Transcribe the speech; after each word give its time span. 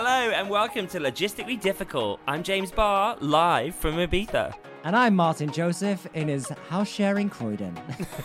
Hello 0.00 0.30
and 0.30 0.48
welcome 0.48 0.86
to 0.86 1.00
Logistically 1.00 1.60
Difficult. 1.60 2.20
I'm 2.28 2.44
James 2.44 2.70
Barr, 2.70 3.16
live 3.18 3.74
from 3.74 3.96
Ibiza. 3.96 4.54
And 4.84 4.94
I'm 4.94 5.16
Martin 5.16 5.50
Joseph 5.50 6.06
in 6.14 6.28
his 6.28 6.48
house 6.68 6.86
sharing 6.86 7.28
Croydon. 7.28 7.76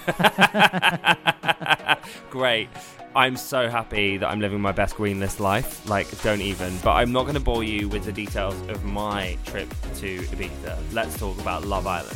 Great. 2.29 2.69
I'm 3.15 3.35
so 3.35 3.69
happy 3.69 4.17
that 4.17 4.27
I'm 4.27 4.39
living 4.39 4.61
my 4.61 4.71
best 4.71 4.97
greenless 4.97 5.39
life. 5.39 5.83
Like, 5.89 6.05
don't 6.21 6.41
even. 6.41 6.77
But 6.83 6.91
I'm 6.91 7.11
not 7.11 7.23
going 7.23 7.33
to 7.33 7.39
bore 7.39 7.63
you 7.63 7.89
with 7.89 8.05
the 8.05 8.11
details 8.11 8.53
of 8.69 8.83
my 8.83 9.35
trip 9.47 9.67
to 9.95 10.19
Ibiza. 10.19 10.77
Let's 10.93 11.17
talk 11.17 11.41
about 11.41 11.65
Love 11.65 11.87
Island. 11.87 12.15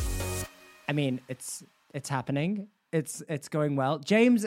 I 0.88 0.92
mean, 0.92 1.20
it's 1.26 1.64
it's 1.92 2.08
happening. 2.08 2.68
It's 2.92 3.24
it's 3.28 3.48
going 3.48 3.74
well. 3.74 3.98
James, 3.98 4.46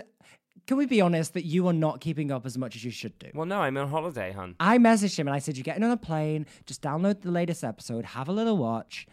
can 0.72 0.78
we 0.78 0.86
be 0.86 1.02
honest 1.02 1.34
that 1.34 1.44
you 1.44 1.68
are 1.68 1.74
not 1.74 2.00
keeping 2.00 2.32
up 2.32 2.46
as 2.46 2.58
much 2.58 2.78
as 2.78 2.86
you 2.86 2.92
should 2.92 3.20
do? 3.20 3.28
Well, 3.34 3.46
no, 3.46 3.60
I'm 3.60 3.76
on 3.76 3.90
holiday, 3.90 4.32
hun. 4.32 4.56
I 4.58 4.78
messaged 4.78 5.20
him 5.20 5.28
and 5.28 5.36
I 5.36 5.40
said, 5.40 5.58
"You're 5.58 5.66
getting 5.66 5.84
on 5.84 5.92
a 5.92 5.98
plane. 5.98 6.46
Just 6.66 6.82
download 6.82 7.24
the 7.24 7.30
latest 7.30 7.66
episode, 7.66 8.06
have 8.06 8.30
a 8.30 8.32
little 8.32 8.56
watch." 8.56 9.06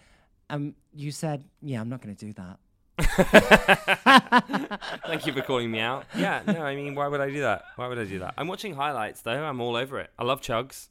And 0.48 0.74
you 0.94 1.10
said, 1.10 1.42
"Yeah, 1.60 1.80
I'm 1.80 1.88
not 1.88 2.00
going 2.00 2.14
to 2.14 2.26
do 2.26 2.32
that." 2.34 2.60
Thank 5.04 5.26
you 5.26 5.32
for 5.32 5.42
calling 5.42 5.68
me 5.68 5.80
out. 5.80 6.04
Yeah, 6.16 6.42
no, 6.46 6.62
I 6.62 6.76
mean, 6.76 6.94
why 6.94 7.08
would 7.08 7.20
I 7.20 7.28
do 7.28 7.40
that? 7.40 7.64
Why 7.74 7.88
would 7.88 7.98
I 7.98 8.04
do 8.04 8.20
that? 8.20 8.34
I'm 8.38 8.46
watching 8.46 8.77
highlights 8.77 9.22
though. 9.22 9.42
I'm 9.42 9.60
all 9.60 9.74
over 9.74 9.98
it. 9.98 10.10
I 10.16 10.22
love 10.22 10.40
chuggs. 10.40 10.86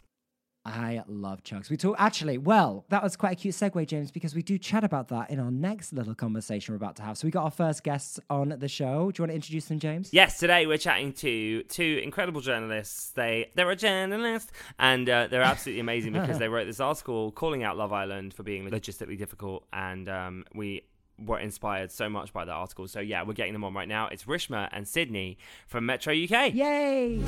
I 0.68 1.04
love 1.08 1.44
chuggs. 1.44 1.70
We 1.70 1.78
talk 1.78 1.96
actually. 1.98 2.38
Well, 2.38 2.86
that 2.90 3.02
was 3.02 3.16
quite 3.16 3.34
a 3.34 3.36
cute 3.36 3.56
segue, 3.56 3.88
James, 3.88 4.12
because 4.12 4.36
we 4.36 4.42
do 4.42 4.58
chat 4.58 4.84
about 4.84 5.08
that 5.10 5.30
in 5.30 5.40
our 5.40 5.50
next 5.50 5.94
little 5.94 6.14
conversation 6.14 6.74
we're 6.74 6.78
about 6.78 6.98
to 6.98 7.04
have. 7.04 7.18
So 7.18 7.26
we 7.26 7.32
got 7.32 7.46
our 7.46 7.52
first 7.52 7.84
guests 7.84 8.20
on 8.30 8.54
the 8.60 8.68
show. 8.68 9.12
Do 9.12 9.22
you 9.22 9.24
want 9.24 9.32
to 9.32 9.36
introduce 9.36 9.66
them, 9.66 9.80
James? 9.80 10.10
Yes. 10.12 10.40
Today 10.40 10.68
we're 10.68 10.78
chatting 10.78 11.14
to 11.14 11.64
two 11.64 12.02
incredible 12.04 12.42
journalists. 12.42 13.12
They 13.12 13.50
they're 13.56 13.72
a 13.72 13.76
journalist, 13.76 14.52
and 14.78 15.10
uh, 15.10 15.28
they're 15.28 15.42
absolutely 15.42 15.80
amazing 15.80 16.14
because 16.20 16.38
they 16.38 16.50
wrote 16.50 16.66
this 16.66 16.80
article 16.80 17.32
calling 17.32 17.64
out 17.64 17.78
Love 17.78 17.94
Island 17.94 18.34
for 18.34 18.44
being 18.44 18.70
logistically 18.70 19.18
difficult, 19.18 19.66
and 19.72 20.10
um, 20.10 20.44
we 20.54 20.84
were 21.26 21.40
inspired 21.40 21.92
so 21.92 22.10
much 22.10 22.34
by 22.34 22.46
that 22.46 22.52
article. 22.52 22.88
So 22.88 23.00
yeah, 23.00 23.24
we're 23.24 23.34
getting 23.34 23.54
them 23.54 23.64
on 23.64 23.74
right 23.74 23.88
now. 23.88 24.08
It's 24.08 24.26
Rishma 24.26 24.70
and 24.72 24.88
Sydney 24.88 25.38
from 25.66 25.86
Metro 25.86 26.14
UK. 26.14 26.54
Yay! 26.54 27.24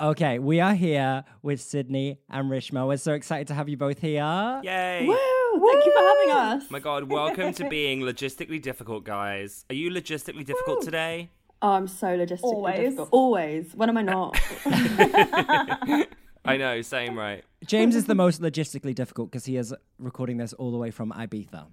Okay, 0.00 0.38
we 0.38 0.60
are 0.60 0.74
here 0.74 1.24
with 1.42 1.60
Sydney 1.60 2.20
and 2.30 2.48
Rishma. 2.48 2.86
We're 2.86 2.98
so 2.98 3.14
excited 3.14 3.48
to 3.48 3.54
have 3.54 3.68
you 3.68 3.76
both 3.76 3.98
here. 3.98 4.60
Yay! 4.62 5.04
Woo! 5.04 5.16
Thank 5.66 5.84
you 5.86 5.92
for 5.92 6.02
having 6.02 6.30
us. 6.30 6.70
My 6.70 6.78
God, 6.78 7.10
welcome 7.10 7.52
to 7.54 7.68
being 7.68 8.02
logistically 8.02 8.62
difficult, 8.62 9.02
guys. 9.02 9.64
Are 9.70 9.74
you 9.74 9.90
logistically 9.90 10.44
difficult 10.46 10.82
today? 10.82 11.30
Oh, 11.60 11.70
I'm 11.72 11.88
so 11.88 12.06
logistically 12.16 12.42
Always. 12.44 12.78
difficult. 12.78 13.08
Always. 13.10 13.74
When 13.74 13.88
am 13.88 13.96
I 13.96 14.02
not? 14.02 14.38
I 16.44 16.56
know, 16.56 16.80
same, 16.82 17.18
right? 17.18 17.42
James 17.66 17.96
is 17.96 18.04
the 18.04 18.14
most 18.14 18.40
logistically 18.40 18.94
difficult 18.94 19.32
because 19.32 19.46
he 19.46 19.56
is 19.56 19.74
recording 19.98 20.36
this 20.36 20.52
all 20.52 20.70
the 20.70 20.78
way 20.78 20.92
from 20.92 21.10
Ibiza. 21.10 21.66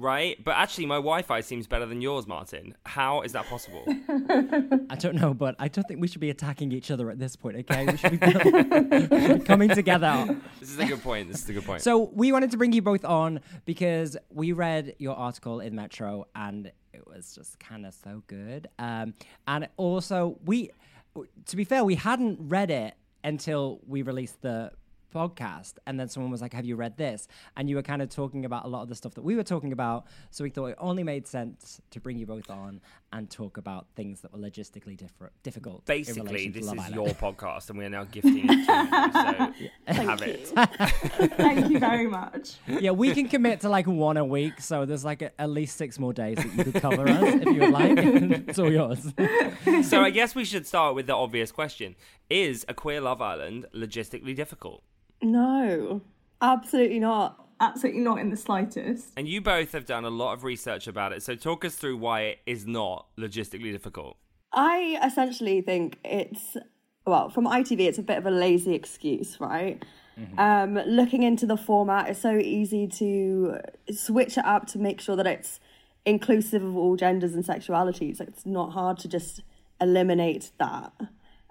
Right? 0.00 0.42
But 0.42 0.56
actually, 0.56 0.86
my 0.86 0.96
Wi 0.96 1.22
Fi 1.22 1.40
seems 1.42 1.66
better 1.66 1.84
than 1.84 2.00
yours, 2.00 2.26
Martin. 2.26 2.74
How 2.86 3.20
is 3.20 3.32
that 3.32 3.44
possible? 3.46 3.84
I 4.90 4.96
don't 4.96 5.14
know, 5.14 5.34
but 5.34 5.56
I 5.58 5.68
don't 5.68 5.86
think 5.86 6.00
we 6.00 6.08
should 6.08 6.22
be 6.22 6.30
attacking 6.30 6.72
each 6.72 6.90
other 6.90 7.10
at 7.10 7.18
this 7.18 7.36
point, 7.36 7.56
okay? 7.58 7.84
We 7.84 7.96
should 7.98 8.18
be, 8.18 8.26
we 8.26 8.32
should 8.32 9.38
be 9.38 9.44
coming 9.44 9.68
together. 9.68 10.40
this 10.58 10.70
is 10.70 10.78
a 10.78 10.86
good 10.86 11.02
point. 11.02 11.28
This 11.28 11.42
is 11.42 11.48
a 11.50 11.52
good 11.52 11.66
point. 11.66 11.82
So 11.82 12.10
we 12.14 12.32
wanted 12.32 12.50
to 12.52 12.56
bring 12.56 12.72
you 12.72 12.80
both 12.80 13.04
on 13.04 13.40
because 13.66 14.16
we 14.30 14.52
read 14.52 14.94
your 14.98 15.16
article 15.16 15.60
in 15.60 15.74
Metro 15.74 16.26
and 16.34 16.72
it 16.94 17.06
was 17.06 17.34
just 17.34 17.58
kind 17.60 17.84
of 17.84 17.92
so 17.92 18.22
good. 18.26 18.68
Um, 18.78 19.14
and 19.46 19.68
also, 19.76 20.38
we, 20.44 20.70
to 21.46 21.56
be 21.56 21.64
fair, 21.64 21.84
we 21.84 21.96
hadn't 21.96 22.38
read 22.40 22.70
it 22.70 22.94
until 23.22 23.80
we 23.86 24.02
released 24.02 24.40
the 24.42 24.72
podcast 25.10 25.74
and 25.86 25.98
then 25.98 26.08
someone 26.08 26.30
was 26.30 26.40
like 26.40 26.52
have 26.54 26.64
you 26.64 26.76
read 26.76 26.96
this 26.96 27.28
and 27.56 27.68
you 27.68 27.76
were 27.76 27.82
kind 27.82 28.00
of 28.02 28.08
talking 28.08 28.44
about 28.44 28.64
a 28.64 28.68
lot 28.68 28.82
of 28.82 28.88
the 28.88 28.94
stuff 28.94 29.14
that 29.14 29.22
we 29.22 29.34
were 29.36 29.42
talking 29.44 29.72
about 29.72 30.06
so 30.30 30.44
we 30.44 30.50
thought 30.50 30.66
it 30.66 30.76
only 30.78 31.02
made 31.02 31.26
sense 31.26 31.80
to 31.90 32.00
bring 32.00 32.16
you 32.16 32.26
both 32.26 32.48
on 32.50 32.80
and 33.12 33.28
talk 33.30 33.56
about 33.56 33.86
things 33.96 34.20
that 34.20 34.32
were 34.32 34.38
logistically 34.38 34.96
different 34.96 35.32
difficult 35.42 35.78
in 35.80 35.82
Basically, 35.86 36.22
relation 36.22 36.52
to 36.52 36.58
this 36.60 36.66
Love 36.68 36.76
is 36.76 36.82
Island. 36.84 36.94
your 36.94 37.14
podcast, 37.14 37.70
and 37.70 37.78
we 37.78 37.84
are 37.84 37.90
now 37.90 38.04
gifting 38.04 38.44
it 38.44 38.46
to 38.46 39.54
you. 39.58 39.68
So 39.86 39.92
have 40.02 40.22
it. 40.22 40.46
Thank 41.36 41.70
you 41.70 41.78
very 41.80 42.06
much. 42.06 42.54
yeah, 42.68 42.92
we 42.92 43.12
can 43.12 43.28
commit 43.28 43.60
to 43.62 43.68
like 43.68 43.86
one 43.86 44.16
a 44.16 44.24
week, 44.24 44.60
so 44.60 44.84
there's 44.84 45.04
like 45.04 45.22
a, 45.22 45.40
at 45.40 45.50
least 45.50 45.76
six 45.76 45.98
more 45.98 46.12
days 46.12 46.36
that 46.36 46.54
you 46.54 46.64
could 46.72 46.80
cover 46.80 47.08
us 47.08 47.34
if 47.34 47.44
you 47.46 47.60
would 47.60 47.70
like. 47.72 47.98
it's 47.98 48.58
all 48.58 48.70
yours. 48.72 49.12
So 49.88 50.00
I 50.02 50.10
guess 50.10 50.34
we 50.34 50.44
should 50.44 50.66
start 50.66 50.94
with 50.94 51.06
the 51.06 51.14
obvious 51.16 51.50
question: 51.50 51.96
Is 52.28 52.64
a 52.68 52.74
queer 52.74 53.00
Love 53.00 53.20
Island 53.20 53.66
logistically 53.74 54.34
difficult? 54.36 54.82
No, 55.22 56.00
absolutely 56.40 57.00
not. 57.00 57.36
Absolutely 57.62 58.00
not 58.00 58.18
in 58.18 58.30
the 58.30 58.38
slightest. 58.38 59.08
And 59.18 59.28
you 59.28 59.42
both 59.42 59.72
have 59.72 59.84
done 59.84 60.06
a 60.06 60.10
lot 60.10 60.32
of 60.32 60.44
research 60.44 60.86
about 60.86 61.12
it. 61.12 61.22
So 61.22 61.34
talk 61.34 61.62
us 61.62 61.74
through 61.74 61.98
why 61.98 62.22
it 62.22 62.38
is 62.46 62.66
not 62.66 63.06
logistically 63.18 63.70
difficult. 63.70 64.16
I 64.52 64.98
essentially 65.04 65.60
think 65.60 65.98
it's, 66.02 66.56
well, 67.06 67.28
from 67.28 67.44
ITV, 67.44 67.80
it's 67.80 67.98
a 67.98 68.02
bit 68.02 68.16
of 68.16 68.24
a 68.24 68.30
lazy 68.30 68.74
excuse, 68.74 69.38
right? 69.38 69.84
Um, 70.36 70.74
looking 70.86 71.22
into 71.22 71.46
the 71.46 71.56
format, 71.56 72.08
it's 72.08 72.20
so 72.20 72.36
easy 72.36 72.86
to 72.88 73.58
switch 73.90 74.36
it 74.36 74.44
up 74.44 74.66
to 74.68 74.78
make 74.78 75.00
sure 75.00 75.16
that 75.16 75.26
it's 75.26 75.60
inclusive 76.04 76.62
of 76.62 76.76
all 76.76 76.96
genders 76.96 77.34
and 77.34 77.44
sexualities. 77.44 78.20
Like, 78.20 78.28
it's 78.28 78.46
not 78.46 78.72
hard 78.72 78.98
to 78.98 79.08
just 79.08 79.42
eliminate 79.80 80.50
that. 80.58 80.92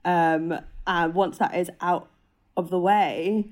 Um, 0.06 0.60
and 0.86 1.14
once 1.14 1.38
that 1.40 1.56
is 1.56 1.72
out 1.82 2.10
of 2.56 2.70
the 2.70 2.80
way, 2.80 3.50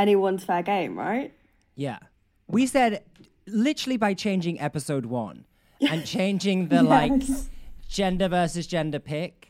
anyone's 0.00 0.44
fair 0.44 0.62
game, 0.62 0.98
right? 0.98 1.32
Yeah. 1.74 1.98
We 2.46 2.66
said 2.66 3.04
literally 3.46 3.96
by 3.96 4.14
changing 4.14 4.60
episode 4.60 5.06
one 5.06 5.44
and 5.80 6.04
changing 6.16 6.68
the 6.68 6.82
like 6.82 7.22
gender 7.88 8.28
versus 8.28 8.66
gender 8.66 8.98
pick, 8.98 9.49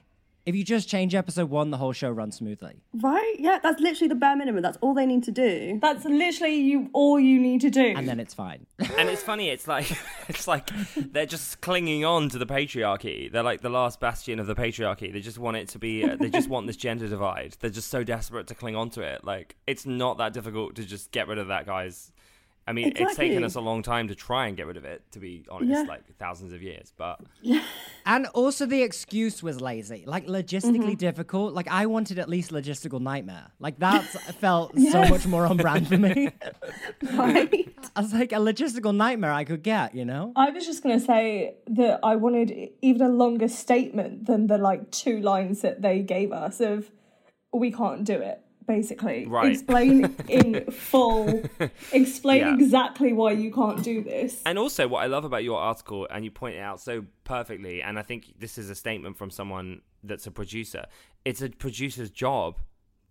if 0.50 0.56
you 0.56 0.65
just 0.65 0.88
change 0.88 1.15
episode 1.15 1.49
one, 1.49 1.71
the 1.71 1.77
whole 1.77 1.93
show 1.93 2.11
runs 2.11 2.37
smoothly. 2.37 2.83
Right? 2.93 3.37
Yeah, 3.38 3.61
that's 3.62 3.81
literally 3.81 4.09
the 4.09 4.16
bare 4.16 4.34
minimum. 4.34 4.62
That's 4.62 4.78
all 4.81 4.94
they 4.94 5.06
need 5.06 5.22
to 5.25 5.31
do. 5.31 5.78
That's 5.81 6.05
literally 6.05 6.56
you 6.56 6.91
all 6.93 7.21
you 7.21 7.38
need 7.38 7.61
to 7.61 7.71
do. 7.71 7.94
And 7.97 8.09
then 8.09 8.19
it's 8.19 8.34
fine. 8.34 8.66
And 8.99 9.09
it's 9.09 9.22
funny. 9.22 9.49
It's 9.49 9.69
like 9.69 9.91
it's 10.28 10.49
like 10.49 10.69
they're 10.97 11.25
just 11.25 11.60
clinging 11.60 12.05
on 12.05 12.28
to 12.31 12.39
the 12.39 12.47
patriarchy. 12.47 13.31
They're 13.31 13.44
like 13.44 13.62
the 13.62 13.71
last 13.71 14.00
bastion 14.00 14.41
of 14.41 14.49
the 14.49 14.56
patriarchy. 14.56 15.12
They 15.12 15.21
just 15.21 15.39
want 15.39 15.56
it 15.56 15.69
to 15.69 15.78
be. 15.78 16.05
Uh, 16.05 16.16
they 16.16 16.28
just 16.28 16.49
want 16.49 16.66
this 16.66 16.77
gender 16.77 17.06
divide. 17.06 17.56
They're 17.60 17.71
just 17.71 17.89
so 17.89 18.03
desperate 18.03 18.49
to 18.49 18.55
cling 18.56 18.75
on 18.75 18.91
to 18.91 19.03
it. 19.03 19.25
Like 19.25 19.55
it's 19.69 19.87
not 19.87 20.19
that 20.19 20.33
difficult 20.33 20.75
to 20.77 20.84
just 20.84 21.12
get 21.12 21.28
rid 21.28 21.39
of 21.39 21.47
that, 21.49 21.65
guys. 21.65 22.10
I 22.70 22.72
mean, 22.72 22.92
it's 22.94 23.16
taken 23.16 23.42
us 23.42 23.56
a 23.56 23.60
long 23.60 23.82
time 23.82 24.06
to 24.08 24.14
try 24.14 24.47
and 24.47 24.56
get 24.56 24.66
rid 24.69 24.76
of 24.76 24.84
it. 24.84 25.03
To 25.10 25.19
be 25.19 25.44
honest, 25.50 25.70
Yeah. 25.70 25.82
like 25.82 26.03
thousands 26.19 26.53
of 26.53 26.62
years. 26.62 26.92
But 26.97 27.20
And 28.06 28.26
also 28.28 28.64
the 28.64 28.82
excuse 28.82 29.42
was 29.42 29.60
lazy, 29.60 30.04
like 30.06 30.26
logistically 30.26 30.78
mm-hmm. 30.78 30.94
difficult. 30.94 31.53
Like 31.53 31.66
I 31.69 31.86
wanted 31.86 32.20
at 32.20 32.28
least 32.28 32.53
logistical 32.53 33.00
nightmare. 33.00 33.50
Like 33.59 33.80
that 33.80 34.04
felt 34.41 34.78
so 34.78 35.04
much 35.06 35.26
more 35.26 35.47
on 35.47 35.56
brand 35.56 35.88
for 35.88 35.98
me. 35.98 36.30
Right? 37.12 37.69
I 37.97 38.00
was 38.00 38.12
like 38.12 38.32
a 38.32 38.36
logistical 38.36 38.94
nightmare 38.94 39.32
I 39.32 39.44
could 39.44 39.62
get, 39.62 39.94
you 39.94 40.04
know? 40.04 40.32
I 40.36 40.50
was 40.50 40.64
just 40.64 40.82
going 40.82 40.98
to 40.98 41.04
say 41.04 41.54
that 41.66 42.00
I 42.03 42.16
wanted 42.16 42.70
even 42.82 43.03
a 43.03 43.09
longer 43.09 43.48
statement 43.48 44.26
than 44.26 44.47
the 44.47 44.59
like 44.59 44.91
two 44.91 45.20
lines 45.20 45.62
that 45.62 45.82
they 45.82 46.00
gave 46.00 46.30
us 46.30 46.60
of 46.60 46.91
we 47.53 47.72
can't 47.72 48.04
do 48.04 48.14
it 48.14 48.41
basically 48.66 49.26
Right. 49.26 49.53
explain 49.53 50.15
in 50.28 50.65
full 50.71 51.43
explain 51.93 52.41
Yeah. 52.41 52.54
exactly 52.54 53.12
why 53.12 53.32
you 53.32 53.53
can't 53.53 53.82
do 53.82 54.03
this 54.03 54.43
And 54.47 54.59
also, 54.59 54.87
what 54.88 55.03
I 55.03 55.06
love 55.06 55.25
about 55.25 55.44
your 55.44 55.59
article, 55.59 56.06
and 56.10 56.25
you 56.25 56.31
point 56.31 56.56
it 56.56 56.60
out 56.60 56.81
so 56.81 57.04
perfectly, 57.25 57.82
and 57.82 57.98
I 57.98 58.03
think 58.03 58.34
this 58.38 58.59
is 58.59 58.71
a 58.71 58.75
statement 58.75 59.16
from 59.16 59.31
someone 59.31 59.82
that's 60.03 60.26
a 60.26 60.31
producer. 60.31 60.87
It's 61.25 61.43
a 61.43 61.48
producer's 61.50 62.10
job 62.10 62.59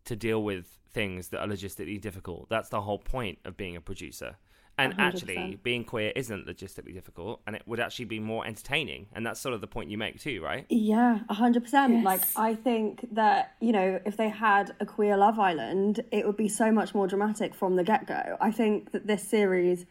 to 0.05 0.15
deal 0.15 0.43
with 0.43 0.77
things 0.91 1.27
that 1.29 1.39
are 1.41 1.47
logistically 1.47 2.01
difficult. 2.01 2.49
That's 2.49 2.69
the 2.69 2.81
whole 2.81 2.97
point 2.99 3.39
of 3.45 3.55
being 3.57 3.75
a 3.75 3.81
producer. 3.81 4.37
And 4.79 4.95
100%. 4.95 4.99
actually, 4.99 5.59
being 5.61 5.83
queer 5.83 6.13
isn't 6.15 6.47
logistically 6.47 6.93
difficult, 6.93 7.41
and 7.45 7.55
it 7.55 7.63
would 7.65 7.79
actually 7.79 8.05
be 8.05 8.19
more 8.19 8.47
entertaining. 8.47 9.07
And 9.13 9.25
that's 9.25 9.39
sort 9.39 9.53
of 9.53 9.61
the 9.61 9.67
point 9.67 9.89
you 9.89 9.97
make 9.97 10.19
too, 10.21 10.41
right? 10.41 10.65
Yeah, 10.69 11.19
a 11.27 11.33
hundred 11.33 11.63
percent. 11.63 12.03
Like 12.03 12.23
I 12.35 12.55
think 12.55 13.07
that 13.11 13.55
you 13.59 13.73
know, 13.73 13.99
if 14.05 14.15
they 14.15 14.29
had 14.29 14.73
a 14.79 14.85
queer 14.85 15.17
Love 15.17 15.37
Island, 15.37 15.99
it 16.11 16.25
would 16.25 16.37
be 16.37 16.47
so 16.47 16.71
much 16.71 16.95
more 16.95 17.07
dramatic 17.07 17.53
from 17.53 17.75
the 17.75 17.83
get 17.83 18.07
go. 18.07 18.37
I 18.39 18.51
think 18.51 18.91
that 18.93 19.05
this 19.05 19.21
series 19.21 19.85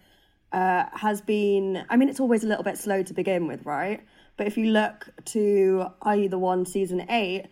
uh, 0.52 0.84
has 0.94 1.20
been. 1.20 1.84
I 1.90 1.96
mean, 1.96 2.08
it's 2.08 2.20
always 2.20 2.42
a 2.42 2.46
little 2.46 2.64
bit 2.64 2.78
slow 2.78 3.02
to 3.02 3.12
begin 3.12 3.46
with, 3.46 3.66
right? 3.66 4.00
But 4.38 4.46
if 4.46 4.56
you 4.56 4.70
look 4.70 5.08
to 5.26 5.88
Are 6.00 6.16
You 6.16 6.28
the 6.28 6.38
One 6.38 6.64
season 6.64 7.10
eight, 7.10 7.48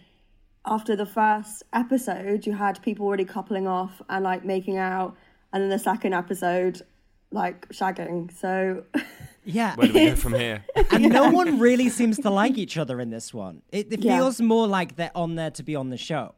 after 0.64 0.96
the 0.96 1.06
first 1.06 1.64
episode, 1.72 2.46
you 2.46 2.54
had 2.54 2.80
people 2.82 3.06
already 3.06 3.24
coupling 3.24 3.66
off 3.66 4.00
and 4.08 4.24
like 4.24 4.44
making 4.44 4.78
out, 4.78 5.16
and 5.52 5.62
then 5.62 5.70
the 5.70 5.78
second 5.78 6.14
episode, 6.14 6.82
like 7.30 7.68
shagging. 7.70 8.32
So 8.36 8.84
Yeah. 9.44 9.76
Where 9.76 9.86
do 9.88 9.94
we 9.94 10.06
go 10.10 10.16
from 10.26 10.34
here? 10.34 10.64
And 10.90 11.08
no 11.10 11.30
one 11.30 11.58
really 11.60 11.88
seems 11.88 12.18
to 12.18 12.30
like 12.30 12.58
each 12.58 12.76
other 12.76 13.00
in 13.00 13.10
this 13.10 13.32
one. 13.32 13.62
It, 13.70 13.92
it 13.92 14.00
Yeah. 14.02 14.16
feels 14.18 14.40
more 14.40 14.66
like 14.66 14.96
they're 14.96 15.10
on 15.14 15.36
there 15.36 15.50
to 15.52 15.62
be 15.62 15.76
on 15.76 15.90
the 15.90 15.96
show. 15.96 16.34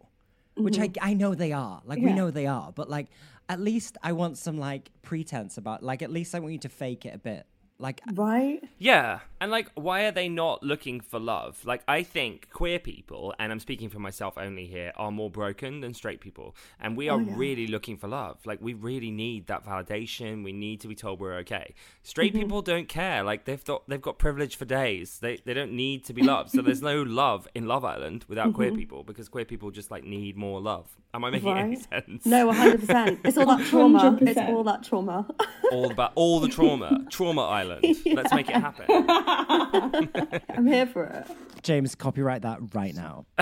which 0.56 0.78
I 0.78 0.88
mm-hmm. 0.88 1.08
I 1.10 1.14
know 1.14 1.34
they 1.34 1.52
are. 1.52 1.80
Like 1.84 2.00
we 2.00 2.12
know 2.12 2.30
they 2.30 2.46
are, 2.46 2.72
but 2.72 2.90
like 2.90 3.06
at 3.48 3.60
least 3.60 3.96
I 4.02 4.12
want 4.12 4.36
some 4.38 4.58
like 4.58 4.90
pretense 5.02 5.56
about 5.56 5.82
like 5.82 6.02
at 6.02 6.10
least 6.10 6.34
I 6.34 6.40
want 6.40 6.52
you 6.52 6.58
to 6.60 6.68
fake 6.68 7.06
it 7.06 7.14
a 7.14 7.18
bit. 7.18 7.46
Like 7.78 8.00
Right? 8.12 8.60
Yeah, 8.78 9.20
and 9.40 9.50
like, 9.50 9.70
why 9.74 10.04
are 10.04 10.10
they 10.10 10.28
not 10.28 10.62
looking 10.62 11.00
for 11.00 11.18
love? 11.18 11.64
Like, 11.64 11.82
I 11.86 12.02
think 12.02 12.50
queer 12.50 12.78
people, 12.78 13.34
and 13.38 13.52
I'm 13.52 13.60
speaking 13.60 13.88
for 13.88 13.98
myself 13.98 14.34
only 14.36 14.66
here, 14.66 14.92
are 14.96 15.10
more 15.10 15.30
broken 15.30 15.80
than 15.80 15.94
straight 15.94 16.20
people, 16.20 16.56
and 16.80 16.96
we 16.96 17.08
oh, 17.08 17.16
are 17.16 17.20
yeah. 17.20 17.32
really 17.36 17.66
looking 17.66 17.96
for 17.96 18.08
love. 18.08 18.44
Like, 18.46 18.60
we 18.60 18.74
really 18.74 19.10
need 19.10 19.46
that 19.46 19.64
validation. 19.64 20.44
We 20.44 20.52
need 20.52 20.80
to 20.80 20.88
be 20.88 20.94
told 20.94 21.20
we're 21.20 21.36
okay. 21.38 21.74
Straight 22.02 22.32
mm-hmm. 22.32 22.42
people 22.42 22.62
don't 22.62 22.88
care. 22.88 23.22
Like, 23.22 23.44
they've 23.44 23.64
got 23.64 23.88
they've 23.88 24.02
got 24.02 24.18
privilege 24.18 24.56
for 24.56 24.64
days. 24.64 25.18
They 25.20 25.38
they 25.44 25.54
don't 25.54 25.72
need 25.72 26.04
to 26.06 26.12
be 26.12 26.22
loved. 26.22 26.50
so 26.50 26.62
there's 26.62 26.82
no 26.82 27.02
love 27.18 27.48
in 27.54 27.66
Love 27.66 27.84
Island 27.84 28.24
without 28.28 28.54
queer 28.54 28.70
mm-hmm. 28.70 28.78
people 28.78 29.04
because 29.04 29.28
queer 29.28 29.44
people 29.44 29.70
just 29.70 29.90
like 29.90 30.04
need 30.04 30.36
more 30.36 30.60
love. 30.60 30.96
Am 31.14 31.24
I 31.24 31.30
making 31.30 31.56
any 31.56 31.76
sense? 31.76 32.26
No, 32.26 32.52
100%. 32.52 33.20
It's 33.24 33.38
all 33.38 33.46
that 33.46 33.66
trauma. 33.66 34.18
It's 34.20 34.38
100%. 34.38 34.48
all 34.50 34.64
that 34.64 34.82
trauma. 34.82 35.26
All 35.72 35.90
about 35.90 36.12
all 36.14 36.40
the 36.40 36.48
trauma, 36.48 37.06
trauma 37.10 37.42
island. 37.42 37.84
Let's 38.06 38.32
make 38.34 38.48
it 38.48 38.56
happen. 38.56 38.86
I'm 39.28 40.66
here 40.66 40.86
for 40.86 41.04
it. 41.04 41.26
James, 41.62 41.94
copyright 41.94 42.42
that 42.42 42.58
right 42.74 42.94
now. 42.94 43.26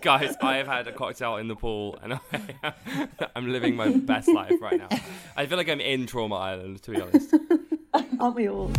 Guys, 0.00 0.34
I 0.40 0.56
have 0.56 0.66
had 0.66 0.88
a 0.88 0.92
cocktail 0.92 1.36
in 1.36 1.48
the 1.48 1.54
pool 1.54 1.98
and 2.02 2.14
I, 2.14 2.72
I'm 3.36 3.52
living 3.52 3.76
my 3.76 3.90
best 3.90 4.28
life 4.28 4.54
right 4.60 4.78
now. 4.78 4.88
I 5.36 5.46
feel 5.46 5.58
like 5.58 5.68
I'm 5.68 5.80
in 5.80 6.06
Trauma 6.06 6.36
Island, 6.36 6.82
to 6.82 6.90
be 6.90 7.00
honest. 7.00 7.34
Aren't 8.20 8.36
we 8.36 8.48
all? 8.48 8.72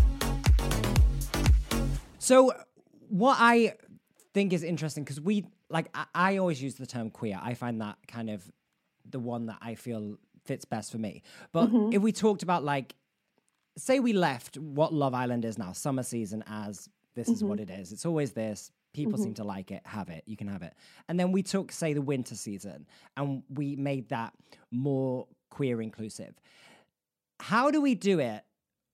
So, 2.17 2.53
what 3.07 3.37
I 3.39 3.75
think 4.33 4.53
is 4.53 4.63
interesting 4.63 5.03
because 5.03 5.21
we 5.21 5.45
like 5.69 5.89
I, 5.93 6.05
I 6.13 6.37
always 6.37 6.61
use 6.61 6.75
the 6.75 6.85
term 6.85 7.09
queer. 7.09 7.39
I 7.41 7.53
find 7.53 7.81
that 7.81 7.97
kind 8.07 8.29
of 8.29 8.43
the 9.09 9.19
one 9.19 9.47
that 9.47 9.57
I 9.61 9.75
feel 9.75 10.17
fits 10.45 10.65
best 10.65 10.91
for 10.91 10.97
me. 10.97 11.23
But 11.51 11.67
mm-hmm. 11.67 11.93
if 11.93 12.01
we 12.01 12.11
talked 12.11 12.43
about 12.43 12.63
like, 12.63 12.95
say 13.79 13.99
we 13.99 14.13
left 14.13 14.57
what 14.57 14.93
Love 14.93 15.13
Island 15.13 15.45
is 15.45 15.57
now, 15.57 15.71
summer 15.71 16.03
season, 16.03 16.43
as 16.47 16.89
this 17.15 17.29
is 17.29 17.43
what 17.43 17.59
mm-hmm. 17.59 17.71
it 17.71 17.79
is. 17.79 17.91
It's 17.91 18.05
always 18.05 18.31
this. 18.31 18.71
People 18.93 19.13
mm-hmm. 19.13 19.23
seem 19.23 19.33
to 19.35 19.43
like 19.43 19.71
it. 19.71 19.81
Have 19.85 20.09
it. 20.09 20.23
You 20.25 20.37
can 20.37 20.47
have 20.47 20.61
it. 20.61 20.73
And 21.07 21.19
then 21.19 21.31
we 21.31 21.43
took, 21.43 21.71
say, 21.71 21.93
the 21.93 22.01
winter 22.01 22.35
season, 22.35 22.87
and 23.17 23.43
we 23.49 23.75
made 23.75 24.09
that 24.09 24.33
more 24.71 25.27
queer 25.49 25.81
inclusive. 25.81 26.33
How 27.39 27.71
do 27.71 27.81
we 27.81 27.95
do 27.95 28.19
it 28.19 28.43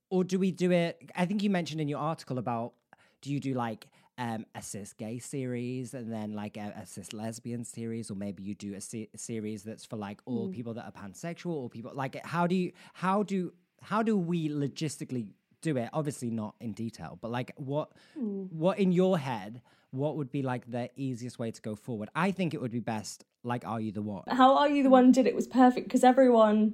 or 0.09 0.23
do 0.23 0.39
we 0.39 0.51
do 0.51 0.71
it? 0.71 1.11
I 1.15 1.25
think 1.25 1.43
you 1.43 1.49
mentioned 1.49 1.81
in 1.81 1.87
your 1.87 1.99
article 1.99 2.37
about 2.37 2.73
do 3.21 3.31
you 3.31 3.39
do 3.39 3.53
like 3.53 3.87
um, 4.17 4.45
a 4.55 4.61
cis 4.61 4.93
gay 4.93 5.19
series 5.19 5.93
and 5.93 6.11
then 6.11 6.33
like 6.33 6.57
a, 6.57 6.73
a 6.81 6.85
cis 6.85 7.11
lesbian 7.11 7.65
series, 7.65 8.09
or 8.09 8.15
maybe 8.15 8.43
you 8.43 8.55
do 8.55 8.73
a, 8.75 8.81
se- 8.81 9.09
a 9.13 9.17
series 9.17 9.63
that's 9.63 9.85
for 9.85 9.97
like 9.97 10.21
all 10.25 10.47
mm. 10.47 10.53
people 10.53 10.73
that 10.75 10.85
are 10.85 10.91
pansexual 10.91 11.53
or 11.55 11.69
people 11.69 11.91
like 11.93 12.23
how 12.25 12.47
do 12.47 12.55
you 12.55 12.71
how 12.93 13.23
do 13.23 13.51
how 13.81 14.01
do 14.03 14.17
we 14.17 14.49
logistically 14.49 15.27
do 15.61 15.77
it? 15.77 15.89
Obviously 15.93 16.29
not 16.29 16.55
in 16.59 16.73
detail, 16.73 17.17
but 17.21 17.31
like 17.31 17.53
what 17.57 17.91
mm. 18.17 18.51
what 18.51 18.79
in 18.79 18.91
your 18.91 19.17
head? 19.17 19.61
What 19.91 20.17
would 20.17 20.29
be 20.31 20.41
like 20.41 20.69
the 20.69 20.89
easiest 20.97 21.39
way 21.39 21.51
to 21.51 21.61
go 21.61 21.75
forward? 21.75 22.09
I 22.13 22.31
think 22.31 22.53
it 22.53 22.61
would 22.61 22.71
be 22.71 22.81
best. 22.81 23.23
Like, 23.43 23.65
are 23.65 23.79
you 23.79 23.91
the 23.91 24.01
one? 24.01 24.23
How 24.27 24.57
Are 24.57 24.67
You 24.67 24.83
the 24.83 24.89
One 24.89 25.11
did 25.11 25.25
it 25.27 25.35
was 25.35 25.47
perfect 25.47 25.87
because 25.87 26.03
everyone 26.03 26.73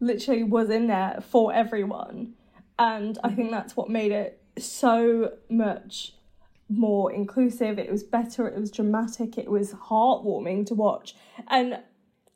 literally 0.00 0.44
was 0.44 0.70
in 0.70 0.86
there 0.86 1.22
for 1.28 1.52
everyone. 1.52 2.34
And 2.78 3.18
I 3.22 3.30
think 3.30 3.50
that's 3.50 3.76
what 3.76 3.90
made 3.90 4.12
it 4.12 4.40
so 4.58 5.32
much 5.50 6.14
more 6.68 7.12
inclusive. 7.12 7.78
It 7.78 7.90
was 7.90 8.02
better, 8.02 8.48
it 8.48 8.58
was 8.58 8.70
dramatic, 8.70 9.36
it 9.38 9.50
was 9.50 9.72
heartwarming 9.72 10.66
to 10.66 10.74
watch. 10.74 11.14
And 11.48 11.80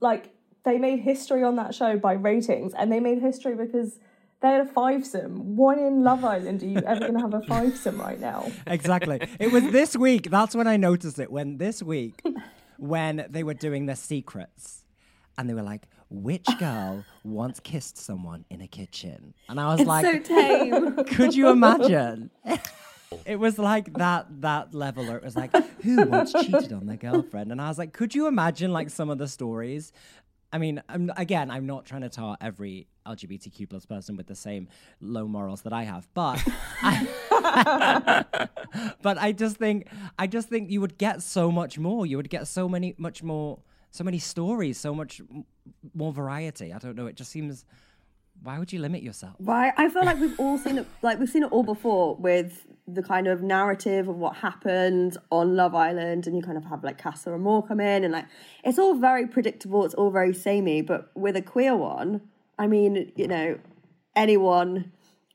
like 0.00 0.30
they 0.64 0.78
made 0.78 1.00
history 1.00 1.42
on 1.42 1.56
that 1.56 1.74
show 1.74 1.96
by 1.98 2.12
ratings, 2.14 2.74
and 2.74 2.92
they 2.92 3.00
made 3.00 3.20
history 3.20 3.54
because 3.54 3.98
they 4.40 4.48
had 4.48 4.60
a 4.60 4.70
fivesome. 4.70 5.56
One 5.56 5.78
in 5.78 6.04
Love 6.04 6.24
Island. 6.24 6.62
Are 6.62 6.66
you 6.66 6.78
ever 6.78 7.00
going 7.00 7.14
to 7.14 7.20
have 7.20 7.34
a 7.34 7.40
fivesome 7.40 7.98
right 7.98 8.20
now? 8.20 8.50
exactly. 8.66 9.20
It 9.40 9.50
was 9.52 9.64
this 9.70 9.96
week. 9.96 10.30
That's 10.30 10.54
when 10.54 10.66
I 10.66 10.76
noticed 10.76 11.18
it. 11.18 11.30
When 11.30 11.58
this 11.58 11.82
week, 11.82 12.22
when 12.76 13.26
they 13.28 13.42
were 13.42 13.54
doing 13.54 13.86
their 13.86 13.96
secrets, 13.96 14.84
and 15.36 15.48
they 15.48 15.54
were 15.54 15.62
like, 15.62 15.86
"Which 16.10 16.46
girl 16.58 17.04
once 17.24 17.60
kissed 17.60 17.96
someone 17.98 18.44
in 18.50 18.60
a 18.60 18.68
kitchen?" 18.68 19.34
And 19.48 19.60
I 19.60 19.72
was 19.72 19.80
It's 19.80 19.88
like, 19.88 20.04
so 20.04 20.18
tame. 20.18 20.96
"Could 21.06 21.34
you 21.34 21.48
imagine?" 21.48 22.30
It 23.24 23.36
was 23.38 23.58
like 23.58 23.94
that 23.94 24.26
that 24.42 24.74
level 24.74 25.06
where 25.06 25.16
it 25.16 25.24
was 25.24 25.34
like, 25.34 25.54
who 25.82 26.06
once 26.08 26.32
cheated 26.32 26.72
on 26.74 26.86
their 26.86 26.96
girlfriend? 26.98 27.50
And 27.50 27.60
I 27.60 27.68
was 27.68 27.78
like, 27.78 27.92
could 27.94 28.14
you 28.14 28.26
imagine 28.26 28.70
like 28.70 28.90
some 28.90 29.08
of 29.08 29.16
the 29.16 29.26
stories? 29.28 29.92
I 30.52 30.58
mean, 30.58 30.82
I'm, 30.88 31.10
again, 31.16 31.50
I'm 31.50 31.66
not 31.66 31.84
trying 31.84 32.02
to 32.02 32.08
tar 32.08 32.36
every 32.40 32.86
LGBTQ 33.06 33.68
plus 33.68 33.84
person 33.86 34.16
with 34.16 34.26
the 34.26 34.34
same 34.34 34.68
low 35.00 35.26
morals 35.26 35.62
that 35.62 35.72
I 35.72 35.84
have, 35.84 36.08
but 36.14 36.42
I, 36.82 38.24
but 39.02 39.18
I 39.18 39.32
just 39.32 39.56
think 39.56 39.88
I 40.18 40.26
just 40.26 40.48
think 40.48 40.70
you 40.70 40.80
would 40.80 40.96
get 40.98 41.22
so 41.22 41.50
much 41.50 41.78
more. 41.78 42.06
You 42.06 42.16
would 42.16 42.30
get 42.30 42.46
so 42.46 42.68
many 42.68 42.94
much 42.98 43.22
more 43.22 43.58
so 43.90 44.04
many 44.04 44.18
stories, 44.18 44.78
so 44.78 44.94
much 44.94 45.20
m- 45.20 45.44
more 45.94 46.12
variety. 46.12 46.72
I 46.72 46.78
don't 46.78 46.96
know. 46.96 47.06
It 47.06 47.16
just 47.16 47.30
seems. 47.30 47.64
Why 48.40 48.58
would 48.58 48.72
you 48.72 48.78
limit 48.78 49.02
yourself? 49.02 49.34
Why 49.38 49.72
I 49.76 49.88
feel 49.88 50.04
like 50.04 50.20
we've 50.20 50.38
all 50.38 50.58
seen 50.58 50.78
it 50.78 50.86
like 51.02 51.18
we've 51.18 51.28
seen 51.28 51.42
it 51.42 51.50
all 51.52 51.64
before 51.64 52.14
with 52.16 52.66
the 52.90 53.02
kind 53.02 53.26
of 53.26 53.42
narrative 53.42 54.08
of 54.08 54.16
what 54.16 54.36
happened 54.36 55.18
on 55.30 55.54
Love 55.54 55.74
Island 55.74 56.26
and 56.26 56.34
you 56.34 56.42
kind 56.42 56.56
of 56.56 56.64
have 56.64 56.82
like 56.82 56.96
Casa 56.96 57.32
Amor 57.32 57.62
come 57.62 57.80
in 57.80 58.02
and 58.02 58.12
like 58.12 58.24
it's 58.64 58.78
all 58.78 58.94
very 58.94 59.26
predictable, 59.26 59.84
it's 59.84 59.94
all 59.94 60.10
very 60.10 60.32
samey, 60.32 60.80
but 60.80 61.10
with 61.14 61.36
a 61.36 61.42
queer 61.42 61.76
one, 61.76 62.22
I 62.58 62.66
mean, 62.66 63.12
you 63.14 63.28
know, 63.28 63.58
anyone 64.16 64.90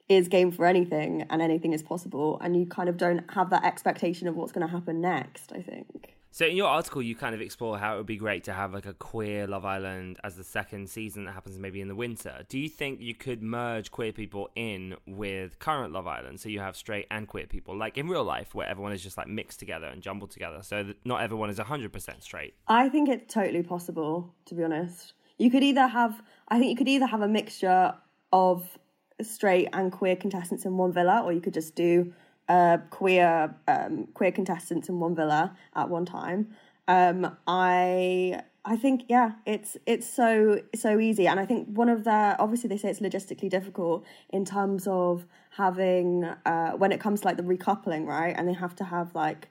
is 0.09 0.27
game 0.27 0.51
for 0.51 0.65
anything 0.65 1.25
and 1.29 1.41
anything 1.41 1.73
is 1.73 1.83
possible 1.83 2.39
and 2.41 2.57
you 2.57 2.65
kind 2.65 2.89
of 2.89 2.97
don't 2.97 3.23
have 3.31 3.51
that 3.51 3.63
expectation 3.63 4.27
of 4.27 4.35
what's 4.35 4.51
going 4.51 4.65
to 4.65 4.71
happen 4.71 4.99
next, 4.99 5.51
I 5.53 5.61
think. 5.61 6.12
So 6.35 6.47
in 6.47 6.57
your 6.57 6.67
article, 6.67 7.03
you 7.03 7.15
kind 7.15 7.35
of 7.35 7.41
explore 7.41 7.77
how 7.77 7.93
it 7.93 7.97
would 7.97 8.07
be 8.07 8.17
great 8.17 8.43
to 8.45 8.53
have 8.53 8.73
like 8.73 8.87
a 8.87 8.95
queer 8.95 9.45
Love 9.45 9.65
Island 9.65 10.17
as 10.23 10.35
the 10.35 10.43
second 10.43 10.89
season 10.89 11.25
that 11.25 11.33
happens 11.33 11.59
maybe 11.59 11.79
in 11.79 11.87
the 11.87 11.95
winter. 11.95 12.43
Do 12.49 12.57
you 12.57 12.69
think 12.69 13.01
you 13.01 13.13
could 13.13 13.43
merge 13.43 13.91
queer 13.91 14.11
people 14.11 14.49
in 14.55 14.95
with 15.05 15.59
current 15.59 15.93
Love 15.93 16.07
Island, 16.07 16.39
so 16.39 16.49
you 16.49 16.59
have 16.59 16.75
straight 16.75 17.05
and 17.11 17.27
queer 17.27 17.45
people, 17.45 17.77
like 17.77 17.99
in 17.99 18.07
real 18.07 18.23
life, 18.23 18.55
where 18.55 18.67
everyone 18.67 18.93
is 18.93 19.03
just 19.03 19.15
like 19.15 19.27
mixed 19.27 19.59
together 19.59 19.85
and 19.85 20.01
jumbled 20.01 20.31
together, 20.31 20.63
so 20.63 20.81
that 20.81 20.97
not 21.05 21.21
everyone 21.21 21.51
is 21.51 21.59
hundred 21.59 21.93
percent 21.93 22.23
straight? 22.23 22.55
I 22.67 22.89
think 22.89 23.09
it's 23.09 23.31
totally 23.31 23.61
possible, 23.61 24.33
to 24.45 24.55
be 24.55 24.63
honest. 24.63 25.13
You 25.37 25.51
could 25.51 25.61
either 25.61 25.85
have, 25.85 26.19
I 26.47 26.57
think 26.57 26.71
you 26.71 26.75
could 26.75 26.89
either 26.89 27.05
have 27.05 27.21
a 27.21 27.27
mixture 27.27 27.93
of 28.31 28.79
straight 29.21 29.69
and 29.71 29.91
queer 29.91 30.15
contestants 30.15 30.65
in 30.65 30.77
one 30.77 30.93
villa, 30.93 31.21
or 31.23 31.31
you 31.31 31.41
could 31.41 31.53
just 31.53 31.75
do 31.75 32.11
uh, 32.49 32.77
queer 32.89 33.55
um, 33.67 34.07
queer 34.13 34.31
contestants 34.31 34.89
in 34.89 34.99
one 34.99 35.15
villa 35.15 35.55
at 35.75 35.89
one 35.89 36.05
time. 36.05 36.55
Um, 36.87 37.37
I 37.47 38.41
I 38.65 38.75
think 38.77 39.05
yeah, 39.09 39.33
it's 39.45 39.77
it's 39.85 40.07
so 40.07 40.61
so 40.75 40.99
easy, 40.99 41.27
and 41.27 41.39
I 41.39 41.45
think 41.45 41.67
one 41.67 41.89
of 41.89 42.03
the 42.03 42.35
obviously 42.39 42.69
they 42.69 42.77
say 42.77 42.89
it's 42.89 42.99
logistically 42.99 43.49
difficult 43.49 44.05
in 44.29 44.45
terms 44.45 44.87
of 44.87 45.25
having 45.51 46.25
uh, 46.45 46.71
when 46.71 46.91
it 46.91 46.99
comes 46.99 47.21
to 47.21 47.27
like 47.27 47.37
the 47.37 47.43
recoupling, 47.43 48.05
right? 48.05 48.33
And 48.37 48.47
they 48.47 48.53
have 48.53 48.75
to 48.77 48.85
have 48.85 49.13
like 49.15 49.49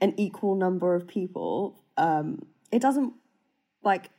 an 0.00 0.14
equal 0.16 0.54
number 0.56 0.94
of 0.94 1.06
people. 1.06 1.78
Um, 1.96 2.46
it 2.70 2.80
doesn't 2.80 3.12
like 3.84 4.10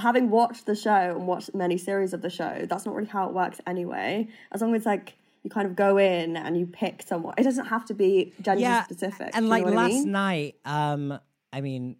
having 0.00 0.30
watched 0.30 0.66
the 0.66 0.74
show 0.74 0.90
and 1.16 1.26
watched 1.26 1.54
many 1.54 1.78
series 1.78 2.12
of 2.12 2.22
the 2.22 2.30
show. 2.30 2.66
That's 2.68 2.84
not 2.84 2.94
really 2.94 3.08
how 3.08 3.28
it 3.28 3.34
works 3.34 3.60
anyway. 3.66 4.28
As 4.52 4.60
long 4.60 4.74
as 4.74 4.84
like 4.84 5.14
you 5.44 5.50
kind 5.50 5.66
of 5.66 5.76
go 5.76 5.98
in 5.98 6.36
and 6.36 6.58
you 6.58 6.66
pick 6.66 7.02
someone, 7.06 7.34
it 7.38 7.44
doesn't 7.44 7.66
have 7.66 7.84
to 7.84 7.94
be 7.94 8.32
gender 8.40 8.82
specific. 8.84 9.30
And 9.34 9.48
like 9.48 9.64
what 9.64 9.74
I 9.74 9.76
last 9.76 9.92
mean? 9.92 10.10
night, 10.12 10.54
um, 10.64 11.18
I 11.52 11.60
mean, 11.60 11.96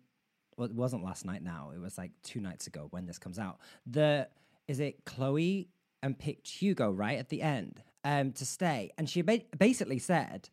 well, 0.56 0.66
it 0.66 0.74
wasn't 0.74 1.04
last 1.04 1.24
night. 1.24 1.42
Now 1.42 1.70
it 1.74 1.78
was 1.78 1.96
like 1.98 2.10
two 2.22 2.40
nights 2.40 2.66
ago 2.66 2.88
when 2.90 3.06
this 3.06 3.18
comes 3.18 3.38
out. 3.38 3.58
The 3.86 4.28
is 4.66 4.80
it 4.80 5.04
Chloe 5.04 5.68
and 6.02 6.18
picked 6.18 6.48
Hugo 6.48 6.90
right 6.90 7.18
at 7.18 7.28
the 7.28 7.42
end 7.42 7.82
um, 8.02 8.32
to 8.32 8.46
stay, 8.46 8.90
and 8.98 9.08
she 9.08 9.22
ba- 9.22 9.42
basically 9.56 9.98
said. 10.00 10.48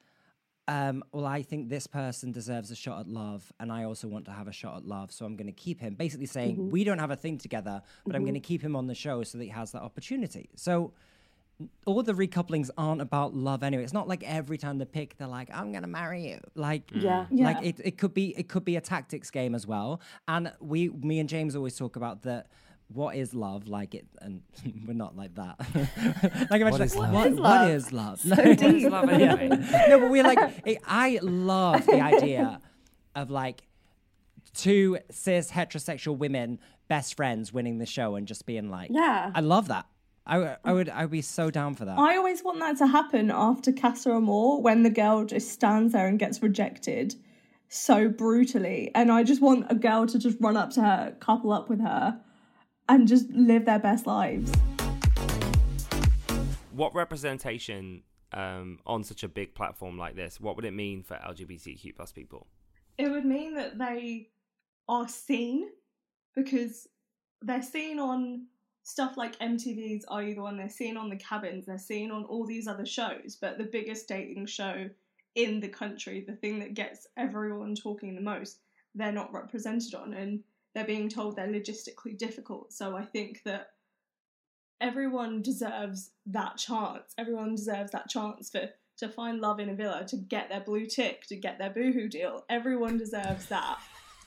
Um, 0.67 1.03
well, 1.11 1.25
I 1.25 1.41
think 1.41 1.67
this 1.69 1.85
person 1.87 2.31
deserves 2.31 2.71
a 2.71 2.75
shot 2.75 2.99
at 3.01 3.07
love, 3.07 3.51
and 3.59 3.71
I 3.71 3.83
also 3.83 4.07
want 4.07 4.25
to 4.25 4.31
have 4.31 4.47
a 4.47 4.53
shot 4.53 4.77
at 4.77 4.85
love, 4.85 5.11
so 5.11 5.25
I'm 5.25 5.35
going 5.35 5.47
to 5.47 5.51
keep 5.51 5.81
him. 5.81 5.95
Basically, 5.95 6.27
saying 6.27 6.55
Mm-hmm. 6.55 6.69
we 6.69 6.83
don't 6.83 6.99
have 6.99 7.11
a 7.11 7.15
thing 7.15 7.37
together, 7.39 7.81
but 8.05 8.15
I'm 8.15 8.21
going 8.23 8.35
to 8.35 8.39
keep 8.39 8.61
him 8.61 8.75
on 8.75 8.87
the 8.87 8.95
show 8.95 9.23
so 9.23 9.37
that 9.39 9.43
he 9.43 9.49
has 9.49 9.71
that 9.73 9.81
opportunity. 9.81 10.49
So, 10.55 10.93
all 11.85 12.03
the 12.03 12.13
recouplings 12.13 12.69
aren't 12.77 13.01
about 13.01 13.35
love 13.35 13.63
anyway. 13.63 13.83
It's 13.83 13.93
not 13.93 14.07
like 14.07 14.23
every 14.23 14.57
time 14.57 14.77
they 14.77 14.85
pick, 14.85 15.17
they're 15.17 15.27
like, 15.27 15.49
"I'm 15.53 15.71
gonna 15.71 15.87
marry 15.87 16.27
you." 16.29 16.39
Like, 16.55 16.87
mm. 16.87 17.01
Yeah. 17.01 17.25
like 17.29 17.57
Yeah. 17.61 17.69
it, 17.69 17.81
it 17.83 17.97
could 17.97 18.13
be 18.13 18.33
it 18.37 18.49
could 18.49 18.65
be 18.65 18.75
a 18.75 18.81
tactics 18.81 19.29
game 19.31 19.55
as 19.55 19.65
well. 19.67 20.01
And 20.27 20.51
we, 20.59 20.89
me 20.89 21.19
and 21.19 21.27
James 21.29 21.55
always 21.55 21.75
talk 21.75 21.95
about 21.95 22.23
that. 22.23 22.47
What 22.93 23.15
is 23.15 23.33
love? 23.33 23.67
Like 23.67 23.95
it, 23.95 24.05
and 24.21 24.41
we're 24.87 24.93
not 24.93 25.15
like 25.15 25.35
that. 25.35 25.55
like 26.51 26.61
imagine, 26.61 26.81
is 26.81 26.95
like, 26.95 27.11
love? 27.11 27.13
what, 27.13 27.27
is 27.27 27.39
what 27.39 27.93
love? 27.93 27.93
love? 27.93 28.19
So 28.19 28.35
No. 28.35 28.43
What 28.43 28.61
is 28.61 28.83
love 28.95 29.09
anyway? 29.09 29.47
no, 29.89 29.99
but 29.99 30.09
we're 30.09 30.23
like, 30.23 30.61
it, 30.65 30.77
I 30.85 31.19
love 31.21 31.85
the 31.85 32.01
idea 32.01 32.59
of 33.15 33.29
like 33.29 33.61
two 34.53 34.97
cis 35.09 35.49
heterosexual 35.51 36.17
women 36.17 36.59
best 36.89 37.15
friends 37.15 37.53
winning 37.53 37.77
the 37.77 37.85
show 37.85 38.15
and 38.15 38.27
just 38.27 38.45
being 38.45 38.69
like, 38.69 38.89
Yeah. 38.91 39.31
I 39.33 39.39
love 39.39 39.69
that. 39.69 39.85
I, 40.25 40.57
I 40.63 40.73
would 40.73 40.89
I 40.89 41.01
would 41.01 41.11
be 41.11 41.21
so 41.21 41.49
down 41.49 41.75
for 41.75 41.85
that. 41.85 41.97
I 41.97 42.15
always 42.15 42.43
want 42.43 42.59
that 42.59 42.77
to 42.77 42.87
happen 42.87 43.31
after 43.31 43.71
Casa 43.71 44.11
Amor 44.11 44.61
when 44.61 44.83
the 44.83 44.89
girl 44.89 45.25
just 45.25 45.49
stands 45.49 45.93
there 45.93 46.07
and 46.07 46.19
gets 46.19 46.41
rejected 46.43 47.15
so 47.69 48.09
brutally. 48.09 48.91
And 48.93 49.11
I 49.11 49.23
just 49.23 49.41
want 49.41 49.65
a 49.69 49.75
girl 49.75 50.05
to 50.05 50.19
just 50.19 50.37
run 50.39 50.57
up 50.57 50.71
to 50.71 50.81
her, 50.81 51.15
couple 51.19 51.51
up 51.51 51.69
with 51.69 51.81
her, 51.81 52.19
and 52.87 53.07
just 53.07 53.29
live 53.29 53.65
their 53.65 53.79
best 53.79 54.05
lives. 54.05 54.51
What 56.71 56.93
representation 56.93 58.03
um, 58.33 58.79
on 58.85 59.03
such 59.03 59.23
a 59.23 59.27
big 59.27 59.55
platform 59.55 59.97
like 59.97 60.15
this? 60.15 60.39
What 60.39 60.55
would 60.55 60.65
it 60.65 60.73
mean 60.73 61.01
for 61.01 61.15
LGBTQ 61.15 61.95
plus 61.95 62.11
people? 62.11 62.47
It 62.97 63.09
would 63.09 63.25
mean 63.25 63.55
that 63.55 63.77
they 63.77 64.29
are 64.87 65.07
seen 65.07 65.69
because 66.35 66.87
they're 67.41 67.63
seen 67.63 67.99
on 67.99 68.47
stuff 68.91 69.15
like 69.15 69.39
MTV's 69.39 70.05
Are 70.09 70.21
You 70.21 70.35
the 70.35 70.41
One? 70.41 70.57
They're 70.57 70.69
seen 70.69 70.97
on 70.97 71.09
The 71.09 71.15
Cabins, 71.15 71.65
they're 71.65 71.77
seen 71.77 72.11
on 72.11 72.25
all 72.25 72.45
these 72.45 72.67
other 72.67 72.85
shows, 72.85 73.37
but 73.39 73.57
the 73.57 73.63
biggest 73.63 74.07
dating 74.07 74.45
show 74.47 74.89
in 75.35 75.61
the 75.61 75.69
country, 75.69 76.25
the 76.27 76.35
thing 76.35 76.59
that 76.59 76.73
gets 76.73 77.07
everyone 77.15 77.73
talking 77.73 78.13
the 78.15 78.21
most, 78.21 78.59
they're 78.93 79.13
not 79.13 79.33
represented 79.33 79.95
on 79.95 80.13
and 80.13 80.41
they're 80.75 80.83
being 80.83 81.07
told 81.07 81.35
they're 81.35 81.47
logistically 81.47 82.17
difficult. 82.17 82.73
So 82.73 82.97
I 82.97 83.05
think 83.05 83.41
that 83.45 83.69
everyone 84.81 85.41
deserves 85.41 86.11
that 86.25 86.57
chance. 86.57 87.13
Everyone 87.17 87.55
deserves 87.55 87.91
that 87.91 88.09
chance 88.09 88.49
for 88.49 88.69
to 88.97 89.07
find 89.09 89.39
love 89.39 89.59
in 89.61 89.69
a 89.69 89.73
villa, 89.73 90.05
to 90.09 90.17
get 90.17 90.49
their 90.49 90.59
blue 90.59 90.85
tick, 90.85 91.25
to 91.27 91.35
get 91.37 91.57
their 91.57 91.69
boohoo 91.69 92.09
deal. 92.09 92.45
Everyone 92.49 92.97
deserves 92.97 93.45
that. 93.45 93.79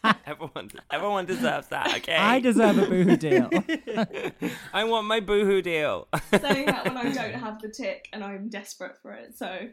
everyone, 0.26 0.70
everyone 0.90 1.26
deserves 1.26 1.68
that. 1.68 1.94
Okay, 1.98 2.14
I 2.16 2.40
deserve 2.40 2.78
a 2.78 2.86
boohoo 2.86 3.16
deal. 3.16 3.48
I 4.72 4.84
want 4.84 5.06
my 5.06 5.20
boohoo 5.20 5.62
deal. 5.62 6.08
Saying 6.30 6.66
that 6.66 6.84
when 6.84 6.96
I 6.96 7.12
don't 7.12 7.34
have 7.34 7.60
the 7.60 7.68
tick 7.68 8.08
and 8.12 8.22
I'm 8.24 8.48
desperate 8.48 8.96
for 9.02 9.12
it. 9.12 9.36
So 9.36 9.68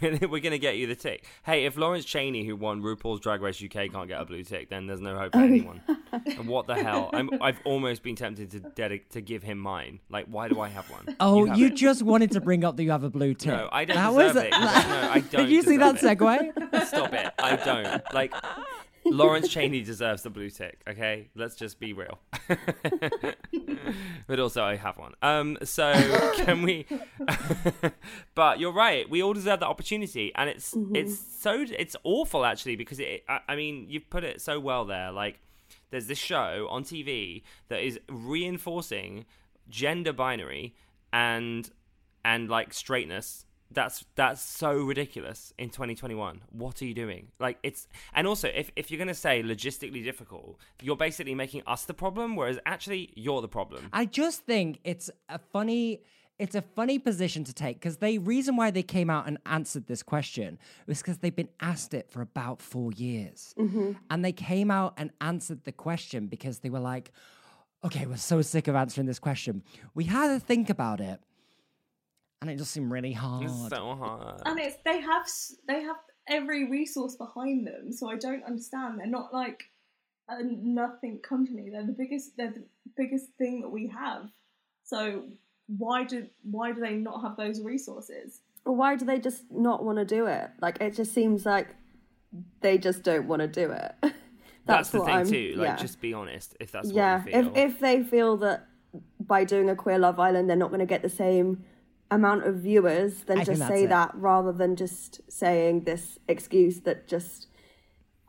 We're 0.00 0.40
gonna 0.40 0.58
get 0.58 0.76
you 0.76 0.86
the 0.86 0.94
tick. 0.94 1.24
Hey, 1.44 1.64
if 1.64 1.76
Lawrence 1.76 2.04
Chaney, 2.04 2.44
who 2.44 2.56
won 2.56 2.82
RuPaul's 2.82 3.20
Drag 3.20 3.40
Race 3.40 3.62
UK, 3.62 3.90
can't 3.92 4.08
get 4.08 4.20
a 4.20 4.24
blue 4.24 4.42
tick, 4.44 4.68
then 4.70 4.86
there's 4.86 5.00
no 5.00 5.16
hope 5.16 5.32
for 5.32 5.38
Oh, 5.40 5.44
anyone. 5.44 5.80
And 6.12 6.46
what 6.48 6.66
the 6.66 6.74
hell? 6.74 7.10
I'm, 7.12 7.30
I've 7.40 7.60
almost 7.64 8.02
been 8.02 8.16
tempted 8.16 8.50
to 8.50 8.60
dedic- 8.60 9.08
to 9.10 9.20
give 9.20 9.42
him 9.42 9.58
mine. 9.58 10.00
Like, 10.10 10.26
why 10.26 10.48
do 10.48 10.60
I 10.60 10.68
have 10.68 10.90
one? 10.90 11.16
Oh, 11.20 11.46
have 11.46 11.58
you, 11.58 11.70
just 11.70 12.02
wanted 12.02 12.32
to 12.32 12.40
bring 12.40 12.64
up 12.64 12.76
that 12.76 12.82
you 12.82 12.90
have 12.90 13.04
a 13.04 13.10
blue 13.10 13.34
tick. 13.34 13.52
No, 13.52 13.68
I 13.72 13.84
don't 13.84 13.96
That 13.96 14.10
deserve 14.10 14.34
was 14.34 14.44
it. 14.44 14.50
No, 14.50 14.58
I 14.60 15.20
don't. 15.30 15.42
Did 15.46 15.50
you 15.50 15.62
see 15.62 15.76
that 15.78 16.02
it. 16.02 16.18
segue? 16.18 16.86
Stop 16.86 17.12
it. 17.14 17.30
I 17.38 17.56
don't. 17.56 18.02
Like, 18.12 18.34
Lawrence 19.10 19.48
Chaney 19.48 19.82
deserves 19.82 20.22
the 20.22 20.30
blue 20.30 20.50
tick, 20.50 20.80
okay? 20.88 21.28
Let's 21.34 21.56
just 21.56 21.78
be 21.80 21.92
real. 21.92 22.18
but 24.26 24.40
also, 24.40 24.62
I 24.62 24.76
have 24.76 24.96
one. 24.98 25.12
Um, 25.22 25.58
so, 25.64 25.92
can 26.36 26.62
we. 26.62 26.86
but 28.34 28.60
you're 28.60 28.72
right. 28.72 29.08
We 29.08 29.22
all 29.22 29.32
deserve 29.32 29.60
that 29.60 29.66
opportunity. 29.66 30.32
And 30.34 30.48
it's 30.48 30.74
it's 30.94 31.18
so. 31.18 31.64
It's 31.78 31.96
awful, 32.04 32.44
actually, 32.44 32.76
because 32.76 32.98
it. 33.00 33.24
I, 33.28 33.40
I 33.48 33.56
mean, 33.56 33.86
you've 33.88 34.08
put 34.10 34.24
it 34.24 34.40
so 34.40 34.60
well 34.60 34.84
there. 34.84 35.10
Like, 35.12 35.40
there's 35.90 36.06
this 36.06 36.18
show 36.18 36.66
on 36.70 36.84
TV 36.84 37.42
that 37.68 37.80
is 37.80 37.98
reinforcing 38.08 39.26
gender 39.68 40.12
binary 40.12 40.74
and 41.12 41.70
and 42.24 42.48
like 42.48 42.72
straightness 42.72 43.46
that's 43.72 44.04
that's 44.14 44.42
so 44.42 44.72
ridiculous 44.72 45.52
in 45.58 45.70
2021 45.70 46.40
what 46.50 46.80
are 46.82 46.84
you 46.84 46.94
doing 46.94 47.28
like 47.38 47.58
it's 47.62 47.86
and 48.14 48.26
also 48.26 48.48
if, 48.48 48.70
if 48.76 48.90
you're 48.90 48.98
going 48.98 49.08
to 49.08 49.14
say 49.14 49.42
logistically 49.42 50.02
difficult 50.02 50.58
you're 50.82 50.96
basically 50.96 51.34
making 51.34 51.62
us 51.66 51.84
the 51.84 51.94
problem 51.94 52.36
whereas 52.36 52.58
actually 52.66 53.10
you're 53.14 53.40
the 53.40 53.48
problem 53.48 53.88
I 53.92 54.06
just 54.06 54.42
think 54.42 54.80
it's 54.84 55.10
a 55.28 55.38
funny 55.38 56.02
it's 56.40 56.54
a 56.54 56.62
funny 56.62 56.98
position 56.98 57.44
to 57.44 57.52
take 57.52 57.78
because 57.78 57.98
the 57.98 58.16
reason 58.18 58.56
why 58.56 58.70
they 58.70 58.82
came 58.82 59.10
out 59.10 59.26
and 59.26 59.36
answered 59.44 59.86
this 59.86 60.02
question 60.02 60.58
was 60.86 61.02
because 61.02 61.18
they've 61.18 61.36
been 61.36 61.50
asked 61.60 61.92
it 61.92 62.10
for 62.10 62.22
about 62.22 62.62
four 62.62 62.92
years. 62.92 63.54
Mm-hmm. 63.58 63.92
And 64.08 64.24
they 64.24 64.32
came 64.32 64.70
out 64.70 64.94
and 64.96 65.10
answered 65.20 65.64
the 65.64 65.72
question 65.72 66.28
because 66.28 66.60
they 66.60 66.70
were 66.70 66.80
like, 66.80 67.12
okay, 67.84 68.06
we're 68.06 68.16
so 68.16 68.40
sick 68.40 68.68
of 68.68 68.74
answering 68.74 69.06
this 69.06 69.18
question. 69.18 69.62
We 69.94 70.04
had 70.04 70.28
to 70.28 70.40
think 70.40 70.70
about 70.70 71.00
it. 71.02 71.20
And 72.40 72.50
it 72.50 72.56
just 72.56 72.70
seemed 72.70 72.90
really 72.90 73.12
hard. 73.12 73.44
it's 73.44 73.68
so 73.68 73.94
hard 73.94 74.40
and 74.46 74.58
it's 74.58 74.76
they 74.84 75.00
have 75.00 75.26
they 75.68 75.82
have 75.82 75.96
every 76.28 76.70
resource 76.70 77.16
behind 77.16 77.66
them. 77.66 77.92
So 77.92 78.08
I 78.08 78.16
don't 78.16 78.44
understand. 78.44 78.98
They're 78.98 79.06
not 79.06 79.34
like 79.34 79.64
a 80.28 80.42
nothing 80.42 81.18
company. 81.18 81.68
They're 81.70 81.86
the 81.86 81.92
biggest. 81.92 82.36
They're 82.36 82.52
the 82.52 82.64
biggest 82.96 83.26
thing 83.36 83.60
that 83.60 83.68
we 83.68 83.88
have. 83.88 84.30
So 84.84 85.24
why 85.66 86.04
do 86.04 86.26
why 86.42 86.72
do 86.72 86.80
they 86.80 86.94
not 86.94 87.22
have 87.22 87.36
those 87.36 87.60
resources? 87.60 88.40
Or 88.64 88.74
why 88.74 88.96
do 88.96 89.04
they 89.04 89.18
just 89.18 89.44
not 89.50 89.84
want 89.84 89.98
to 89.98 90.04
do 90.04 90.26
it? 90.26 90.50
Like 90.60 90.80
it 90.80 90.94
just 90.94 91.12
seems 91.12 91.44
like 91.44 91.68
they 92.60 92.78
just 92.78 93.02
don't 93.02 93.26
want 93.26 93.40
to 93.40 93.48
do 93.48 93.70
it. 93.72 93.94
That's, 94.66 94.90
that's, 94.90 94.90
the 94.90 95.00
thing 95.00 95.14
I'm, 95.14 95.26
too 95.26 95.54
like 95.56 95.66
yeah. 95.66 95.76
just 95.76 96.00
be 96.00 96.12
honest 96.12 96.54
if 96.60 96.70
that's 96.70 96.92
yeah. 96.92 97.24
you 97.24 97.32
feel 97.32 97.56
If 97.56 97.56
if 97.56 97.80
they 97.80 98.04
feel 98.04 98.36
that 98.36 98.68
by 99.18 99.42
doing 99.42 99.70
a 99.70 99.74
queer 99.74 99.98
Love 99.98 100.20
Island 100.20 100.48
they're 100.48 100.56
not 100.56 100.68
going 100.68 100.80
to 100.80 100.86
get 100.86 101.02
the 101.02 101.08
same 101.08 101.64
amount 102.10 102.46
of 102.46 102.56
viewers, 102.56 103.24
then 103.24 103.38
I 103.38 103.44
just 103.44 103.66
say 103.66 103.84
it. 103.84 103.88
that 103.88 104.10
rather 104.14 104.52
than 104.52 104.76
just 104.76 105.20
saying 105.30 105.84
this 105.84 106.18
excuse 106.28 106.80
that 106.80 107.08
just. 107.08 107.46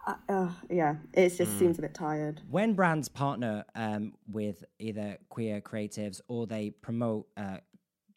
Uh, 0.07 0.15
uh, 0.29 0.49
yeah, 0.67 0.95
it 1.13 1.29
just 1.29 1.59
seems 1.59 1.77
a 1.77 1.81
bit 1.83 1.93
tired. 1.93 2.41
when 2.49 2.73
brands 2.73 3.07
partner 3.07 3.63
um, 3.75 4.13
with 4.27 4.63
either 4.79 5.19
queer 5.29 5.61
creatives 5.61 6.21
or 6.27 6.47
they 6.47 6.71
promote 6.71 7.27
uh, 7.37 7.57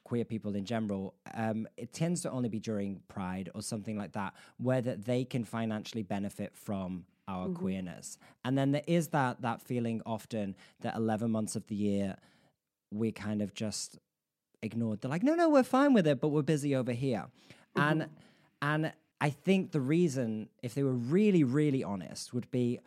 queer 0.04 0.24
people 0.24 0.54
in 0.56 0.64
general, 0.64 1.14
um, 1.34 1.66
it 1.76 1.92
tends 1.92 2.22
to 2.22 2.30
only 2.30 2.48
be 2.48 2.58
during 2.58 3.00
Pride 3.08 3.50
or 3.54 3.60
something 3.60 3.98
like 3.98 4.12
that, 4.12 4.32
where 4.56 4.80
that 4.80 5.04
they 5.04 5.26
can 5.26 5.44
financially 5.44 6.02
benefit 6.02 6.56
from 6.56 7.04
our 7.28 7.48
queerness. 7.50 8.16
And 8.46 8.56
then 8.56 8.72
there 8.72 8.82
is 8.86 9.08
that 9.08 9.42
that 9.42 9.60
feeling 9.60 10.00
often 10.06 10.56
that 10.80 10.96
eleven 10.96 11.30
months 11.30 11.54
of 11.54 11.66
the 11.66 11.74
year 11.74 12.16
we 12.90 13.12
kind 13.12 13.42
of 13.42 13.52
just 13.52 13.98
ignored. 14.64 15.00
They're 15.00 15.10
like, 15.10 15.22
no, 15.22 15.34
no, 15.34 15.48
we're 15.48 15.62
fine 15.62 15.92
with 15.92 16.06
it, 16.06 16.20
but 16.20 16.28
we're 16.28 16.42
busy 16.42 16.74
over 16.74 16.92
here. 16.92 17.26
Mm-hmm. 17.76 17.80
And 17.80 18.08
and 18.62 18.92
I 19.20 19.30
think 19.30 19.72
the 19.72 19.80
reason, 19.80 20.48
if 20.62 20.74
they 20.74 20.82
were 20.82 20.92
really, 20.92 21.44
really 21.44 21.84
honest, 21.84 22.34
would 22.34 22.50
be 22.50 22.80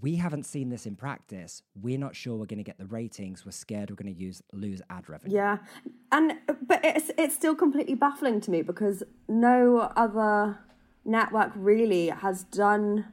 we 0.00 0.16
haven't 0.16 0.44
seen 0.44 0.68
this 0.68 0.86
in 0.86 0.94
practice. 0.94 1.62
We're 1.80 1.98
not 1.98 2.14
sure 2.14 2.36
we're 2.36 2.46
going 2.46 2.58
to 2.58 2.64
get 2.64 2.78
the 2.78 2.86
ratings. 2.86 3.44
We're 3.44 3.52
scared 3.52 3.90
we're 3.90 3.96
going 3.96 4.14
to 4.14 4.20
use 4.20 4.42
lose 4.52 4.82
ad 4.90 5.08
revenue. 5.08 5.34
Yeah, 5.34 5.58
and 6.12 6.34
but 6.66 6.80
it's 6.84 7.10
it's 7.18 7.34
still 7.34 7.54
completely 7.54 7.94
baffling 7.94 8.40
to 8.42 8.50
me 8.50 8.62
because 8.62 9.02
no 9.28 9.78
other 9.96 10.58
network 11.04 11.52
really 11.56 12.08
has 12.08 12.44
done 12.44 13.06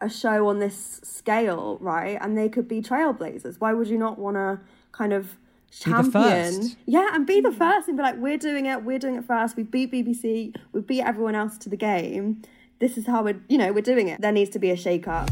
a 0.00 0.08
show 0.08 0.48
on 0.48 0.58
this 0.58 1.00
scale, 1.04 1.78
right? 1.80 2.18
And 2.20 2.36
they 2.36 2.48
could 2.48 2.66
be 2.66 2.82
trailblazers. 2.82 3.60
Why 3.60 3.72
would 3.72 3.86
you 3.86 3.98
not 3.98 4.18
want 4.18 4.36
to 4.36 4.60
kind 4.90 5.12
of 5.12 5.38
champion? 5.80 6.12
first. 6.12 6.76
Yeah, 6.86 7.08
and 7.12 7.26
be 7.26 7.40
the 7.40 7.52
first 7.52 7.88
and 7.88 7.96
be 7.96 8.02
like, 8.02 8.16
we're 8.18 8.38
doing 8.38 8.66
it. 8.66 8.84
We're 8.84 8.98
doing 8.98 9.16
it 9.16 9.24
first. 9.24 9.56
We 9.56 9.62
beat 9.62 9.92
BBC. 9.92 10.54
We 10.72 10.80
beat 10.80 11.02
everyone 11.02 11.34
else 11.34 11.58
to 11.58 11.68
the 11.68 11.76
game. 11.76 12.42
This 12.78 12.96
is 12.98 13.06
how 13.06 13.22
we're, 13.22 13.40
you 13.48 13.58
know, 13.58 13.72
we're 13.72 13.80
doing 13.82 14.08
it. 14.08 14.20
There 14.20 14.32
needs 14.32 14.50
to 14.50 14.58
be 14.58 14.70
a 14.70 14.76
shake 14.76 15.06
up. 15.08 15.30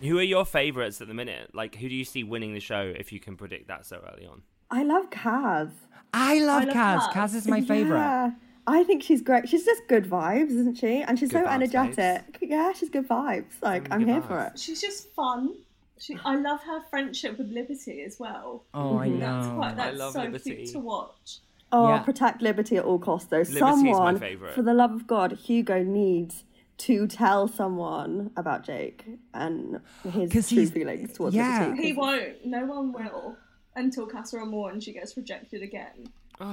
who 0.00 0.18
are 0.18 0.22
your 0.22 0.44
favorites 0.44 1.00
at 1.00 1.06
the 1.08 1.14
minute 1.14 1.48
like 1.54 1.76
who 1.76 1.88
do 1.88 1.94
you 1.94 2.04
see 2.04 2.24
winning 2.24 2.54
the 2.54 2.60
show 2.60 2.92
if 2.96 3.12
you 3.12 3.20
can 3.20 3.36
predict 3.36 3.68
that 3.68 3.86
so 3.86 4.02
early 4.12 4.26
on 4.26 4.42
I 4.68 4.82
love 4.82 5.10
Kaz. 5.10 5.70
I 6.14 6.40
love 6.40 6.62
I 6.62 6.64
love 6.64 6.74
Kaz. 6.74 7.00
Kaz. 7.00 7.12
Kaz 7.12 7.34
is 7.36 7.46
my 7.46 7.60
favorite. 7.60 7.98
Yeah. 7.98 8.30
I 8.66 8.84
think 8.84 9.02
she's 9.02 9.20
great. 9.22 9.48
She's 9.48 9.64
just 9.64 9.82
good 9.88 10.04
vibes, 10.08 10.50
isn't 10.50 10.76
she? 10.76 11.02
And 11.02 11.18
she's 11.18 11.30
Good 11.30 11.44
so 11.44 11.46
vibes, 11.46 11.52
energetic. 11.54 12.38
Yeah, 12.40 12.72
she's 12.72 12.88
good 12.88 13.06
vibes. 13.08 13.52
Like 13.60 13.88
Mm, 13.88 13.92
I'm 13.94 14.06
here 14.06 14.20
vibes. 14.22 14.28
for 14.28 14.40
it. 14.46 14.58
She's 14.58 14.80
just 14.80 15.12
fun. 15.14 15.54
She, 15.98 16.16
I 16.24 16.36
love 16.36 16.60
her 16.64 16.80
friendship 16.90 17.38
with 17.38 17.50
Liberty 17.50 18.02
as 18.02 18.18
well. 18.18 18.64
Oh, 18.74 18.98
I 18.98 19.08
That's 19.10 19.46
know. 19.46 19.54
quite 19.56 19.76
that's 19.76 19.98
love 19.98 20.12
so 20.14 20.22
Liberty. 20.22 20.56
cute 20.56 20.68
to 20.72 20.78
watch. 20.80 21.38
Oh, 21.70 21.88
Yeah. 21.88 22.00
protect 22.00 22.42
Liberty 22.42 22.76
at 22.76 22.84
all 22.84 22.98
costs, 22.98 23.28
though. 23.30 23.38
Liberty's 23.38 23.60
my 23.60 23.70
someone, 23.70 24.18
favourite. 24.18 24.54
for 24.54 24.62
the 24.62 24.74
love 24.74 24.92
of 24.92 25.06
God, 25.06 25.32
Hugo 25.32 25.82
needs 25.82 26.44
to 26.78 27.06
tell 27.06 27.46
someone 27.46 28.30
about 28.36 28.64
Jake 28.64 29.04
and 29.32 29.80
his 30.02 30.48
true 30.48 30.66
feelings 30.66 31.12
towards 31.12 31.36
yeah. 31.36 31.66
Liberty. 31.68 31.82
He 31.82 31.92
won't. 31.92 32.44
No 32.44 32.64
one 32.66 32.92
will 32.92 33.36
until 33.76 34.06
Casa 34.06 34.38
Amor 34.38 34.70
and 34.70 34.82
she 34.82 34.92
gets 34.92 35.16
rejected 35.16 35.62
again. 35.62 36.08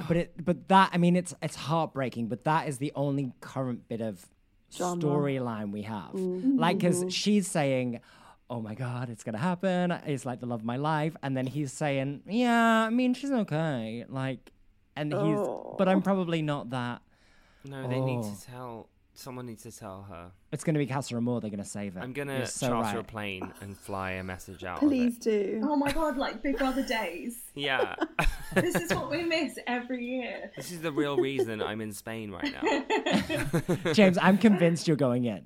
But 0.06 0.16
it, 0.16 0.34
but 0.44 0.68
that, 0.68 0.90
I 0.92 0.98
mean, 0.98 1.16
it's 1.16 1.34
it's 1.42 1.56
heartbreaking. 1.56 2.28
But 2.28 2.44
that 2.44 2.68
is 2.68 2.78
the 2.78 2.92
only 2.94 3.32
current 3.40 3.88
bit 3.88 4.00
of 4.00 4.24
storyline 4.72 5.72
we 5.72 5.82
have. 5.82 6.12
Mm-hmm. 6.12 6.58
Like, 6.58 6.78
because 6.78 7.12
she's 7.12 7.48
saying, 7.48 8.00
"Oh 8.50 8.60
my 8.60 8.74
god, 8.74 9.08
it's 9.08 9.22
gonna 9.22 9.38
happen. 9.38 9.92
It's 10.06 10.26
like 10.26 10.40
the 10.40 10.46
love 10.46 10.60
of 10.60 10.66
my 10.66 10.76
life," 10.76 11.16
and 11.22 11.36
then 11.36 11.46
he's 11.46 11.72
saying, 11.72 12.22
"Yeah, 12.26 12.86
I 12.86 12.90
mean, 12.90 13.14
she's 13.14 13.30
okay." 13.30 14.04
Like, 14.08 14.52
and 14.96 15.12
he's, 15.12 15.38
but 15.78 15.88
I'm 15.88 15.98
oh. 15.98 16.02
probably 16.02 16.42
not 16.42 16.70
that. 16.70 17.00
no 17.64 17.88
they 17.88 18.00
need 18.00 18.18
Oh. 18.18 18.34
to 18.34 18.46
tell 18.46 18.88
Someone 19.20 19.44
needs 19.44 19.64
to 19.64 19.72
tell 19.72 20.06
her. 20.08 20.30
It's 20.50 20.64
going 20.64 20.72
to 20.72 20.78
be 20.78 20.86
Casa 20.86 21.14
Amor. 21.14 21.40
They're 21.42 21.50
going 21.50 21.62
to 21.62 21.68
save 21.68 21.94
it. 21.94 22.00
I'm 22.00 22.14
gonna 22.14 22.38
You're 22.38 22.46
so 22.46 22.68
charter 22.68 23.00
a 23.00 23.04
plane 23.04 23.52
and 23.60 23.76
fly 23.76 24.12
a 24.12 24.24
message 24.24 24.64
out. 24.64 24.78
Please 24.78 25.16
Of 25.18 25.22
do. 25.24 25.60
Oh 25.62 25.76
my 25.76 25.92
god, 25.92 26.16
like 26.16 26.42
Big 26.42 26.56
Brother 26.56 26.82
days. 26.82 27.38
Yeah. 27.54 27.96
This 28.52 28.74
is 28.74 28.92
what 28.92 29.10
we 29.12 29.22
miss 29.22 29.56
every 29.68 30.04
year. 30.04 30.50
this 30.56 30.72
is 30.72 30.80
the 30.80 30.90
real 30.90 31.16
reason 31.16 31.62
I'm 31.62 31.80
in 31.80 31.92
Spain 31.92 32.32
right 32.32 32.52
now. 32.52 33.92
James, 33.92 34.18
I'm 34.20 34.38
convinced 34.38 34.88
you're 34.88 34.96
going 34.96 35.26
in. 35.26 35.44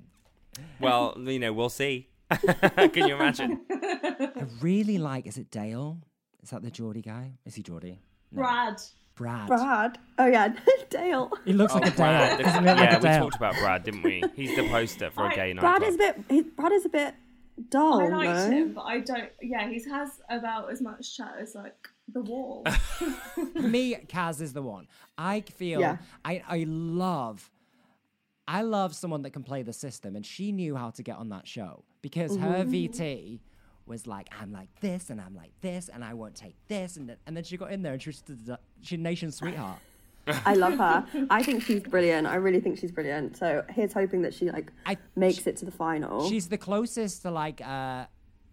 Well, 0.79 1.15
you 1.19 1.37
know, 1.37 1.53
we'll 1.53 1.69
see. 1.69 2.07
Can 2.93 3.07
you 3.07 3.15
imagine? 3.15 3.61
I 3.71 4.45
really 4.61 4.97
like. 4.97 5.27
Is 5.27 5.37
it 5.37 5.51
Dale? 5.51 5.99
Is 6.43 6.49
that 6.49 6.63
the 6.63 6.71
Geordie 6.71 7.01
guy? 7.01 7.33
Is 7.45 7.55
he 7.55 7.63
Geordie? 7.63 8.01
No. 8.31 8.41
Brad. 8.41 8.81
Brad. 9.15 9.47
Brad. 9.47 9.97
Oh 10.17 10.25
yeah, 10.25 10.53
Dale. 10.89 11.31
He 11.45 11.53
looks 11.53 11.73
like 11.73 11.83
oh, 11.83 11.87
a 11.87 11.89
Dale. 11.89 11.97
Brad. 11.97 12.39
Doesn't 12.39 12.63
he 12.63 12.69
look 12.69 12.77
yeah, 12.77 12.83
like 12.83 13.03
a 13.03 13.07
we 13.07 13.19
talked 13.19 13.35
about 13.35 13.55
Brad, 13.55 13.83
didn't 13.83 14.03
we? 14.03 14.23
He's 14.35 14.55
the 14.55 14.67
poster 14.69 15.09
for 15.11 15.25
a 15.25 15.29
I- 15.29 15.35
gay 15.35 15.53
Brad 15.53 15.81
nightclub. 15.81 15.89
is 15.89 15.95
a 15.95 15.97
bit. 15.97 16.15
He, 16.29 16.41
Brad 16.41 16.71
is 16.71 16.85
a 16.85 16.89
bit 16.89 17.15
dull. 17.69 18.01
I 18.01 18.07
liked 18.07 18.49
no? 18.49 18.57
him, 18.57 18.73
but 18.73 18.81
I 18.81 18.99
don't. 18.99 19.29
Yeah, 19.41 19.69
he 19.69 19.81
has 19.89 20.21
about 20.29 20.71
as 20.71 20.81
much 20.81 21.15
chat 21.15 21.35
as 21.39 21.55
like 21.55 21.87
the 22.11 22.21
wall. 22.21 22.65
For 23.53 23.61
me, 23.61 23.95
Kaz 24.07 24.41
is 24.41 24.53
the 24.53 24.61
one. 24.61 24.87
I 25.17 25.41
feel 25.41 25.79
Yeah. 25.79 25.97
I, 26.23 26.43
I 26.47 26.65
love 26.67 27.49
I 28.47 28.61
love 28.61 28.93
someone 28.93 29.23
that 29.23 29.31
can 29.31 29.43
play 29.43 29.63
the 29.63 29.73
system 29.73 30.15
and 30.15 30.25
she 30.25 30.51
knew 30.51 30.75
how 30.75 30.91
to 30.91 31.03
get 31.03 31.17
on 31.17 31.29
that 31.29 31.47
show 31.47 31.83
because 32.05 32.37
her 32.37 32.63
VT 32.63 33.39
was 33.87 34.05
like 34.05 34.27
I'm 34.39 34.51
like 34.51 34.69
this 34.79 35.09
and 35.09 35.19
I'm 35.19 35.35
like 35.35 35.49
this 35.61 35.89
and 35.89 36.03
I 36.03 36.13
won't 36.13 36.35
take 36.35 36.55
this 36.67 36.97
and 36.97 37.09
then, 37.09 37.17
and 37.25 37.35
then 37.35 37.43
she 37.43 37.57
got 37.57 37.71
in 37.71 37.81
there 37.81 37.93
and 37.93 38.01
she 38.01 38.09
was 38.09 38.21
the- 38.27 38.59
she 38.83 38.95
nation 38.95 39.31
sweetheart. 39.31 39.79
I 40.45 40.53
love 40.53 40.77
her. 40.77 41.27
I 41.31 41.41
think 41.41 41.63
she's 41.63 41.81
brilliant. 41.81 42.27
I 42.27 42.35
really 42.35 42.59
think 42.59 42.77
she's 42.77 42.91
brilliant. 42.91 43.37
So 43.37 43.63
here's 43.69 43.91
hoping 43.91 44.21
that 44.21 44.35
she 44.35 44.51
like 44.51 44.71
I- 44.85 44.97
makes 45.15 45.47
it 45.47 45.57
to 45.57 45.65
the 45.65 45.71
final. 45.71 46.29
She's 46.29 46.47
the 46.47 46.59
closest 46.59 47.23
to 47.23 47.31
like 47.31 47.59
uh, 47.61 48.05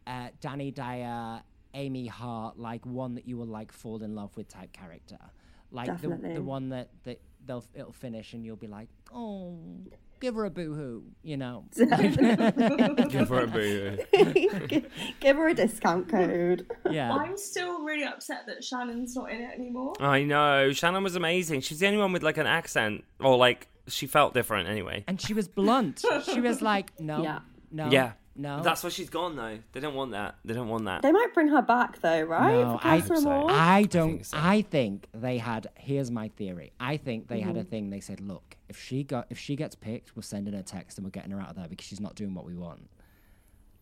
uh, 0.06 0.28
Dani 0.40 0.74
Dyer, 0.74 1.42
Amy 1.74 2.06
Hart, 2.06 2.58
like 2.58 2.86
one 2.86 3.16
that 3.16 3.28
you 3.28 3.36
will 3.36 3.46
like 3.46 3.70
fall 3.70 4.02
in 4.02 4.14
love 4.14 4.34
with 4.34 4.48
type 4.48 4.72
character, 4.72 5.18
like 5.70 6.00
the, 6.00 6.08
the 6.08 6.42
one 6.42 6.70
that 6.70 6.88
that 7.04 7.20
they'll 7.44 7.64
it'll 7.74 7.92
finish 7.92 8.32
and 8.32 8.46
you'll 8.46 8.56
be 8.56 8.66
like, 8.66 8.88
oh, 9.14 9.58
give 10.22 10.34
her 10.36 10.46
a 10.46 10.50
boohoo, 10.50 11.02
you 11.22 11.36
know. 11.36 11.64
Give 11.76 13.28
her 13.28 13.42
a 13.42 13.46
boo. 13.46 13.98
give, 14.68 14.90
give 15.20 15.36
her 15.36 15.48
a 15.48 15.54
discount 15.54 16.08
code. 16.08 16.66
yeah. 16.90 17.12
I'm 17.12 17.36
still 17.36 17.82
really 17.82 18.04
upset 18.04 18.46
that 18.46 18.64
Shannon's 18.64 19.14
not 19.14 19.30
in 19.30 19.40
it 19.42 19.50
anymore. 19.58 19.92
I 20.00 20.22
know. 20.22 20.72
Shannon 20.72 21.02
was 21.02 21.16
amazing. 21.16 21.60
She's 21.60 21.80
the 21.80 21.86
only 21.88 21.98
one 21.98 22.12
with 22.12 22.22
like 22.22 22.38
an 22.38 22.46
accent, 22.46 23.04
or 23.20 23.36
like 23.36 23.68
she 23.88 24.06
felt 24.06 24.32
different 24.32 24.68
anyway. 24.68 25.04
And 25.08 25.20
she 25.20 25.34
was 25.34 25.48
blunt. 25.48 26.04
She 26.24 26.40
was 26.40 26.62
like, 26.62 26.98
no, 27.00 27.22
Yeah. 27.22 27.40
no, 27.70 27.90
Yeah. 27.90 28.12
No. 28.34 28.62
That's 28.62 28.82
why 28.82 28.90
she's 28.90 29.10
gone 29.10 29.36
though. 29.36 29.58
They 29.72 29.80
don't 29.80 29.94
want 29.94 30.12
that. 30.12 30.36
They 30.44 30.54
don't 30.54 30.68
want 30.68 30.84
that. 30.86 31.02
They 31.02 31.12
might 31.12 31.34
bring 31.34 31.48
her 31.48 31.62
back 31.62 32.00
though, 32.00 32.22
right? 32.22 32.62
No, 32.62 32.80
I- 32.82 32.98
Hope 32.98 33.16
so. 33.18 33.46
I 33.48 33.82
don't. 33.84 34.24
so. 34.24 34.36
I 34.40 34.62
think 34.62 35.06
they 35.12 35.38
had. 35.38 35.68
Here's 35.76 36.10
my 36.10 36.28
theory. 36.28 36.72
I 36.80 36.96
think 36.96 37.28
they 37.28 37.38
Mm-hmm. 37.40 37.46
had 37.48 37.56
a 37.58 37.64
thing. 37.64 37.90
They 37.90 38.00
said, 38.00 38.20
"Look, 38.20 38.56
if 38.68 38.78
she 38.80 39.04
got, 39.04 39.26
if 39.30 39.38
she 39.38 39.56
gets 39.56 39.74
picked, 39.74 40.16
we'll 40.16 40.22
send 40.22 40.48
in 40.48 40.54
a 40.54 40.62
text 40.62 40.98
and 40.98 41.04
we're 41.04 41.10
getting 41.10 41.30
her 41.32 41.40
out 41.40 41.50
of 41.50 41.56
there 41.56 41.68
because 41.68 41.86
she's 41.86 42.00
not 42.00 42.14
doing 42.14 42.34
what 42.34 42.44
we 42.46 42.54
want." 42.54 42.88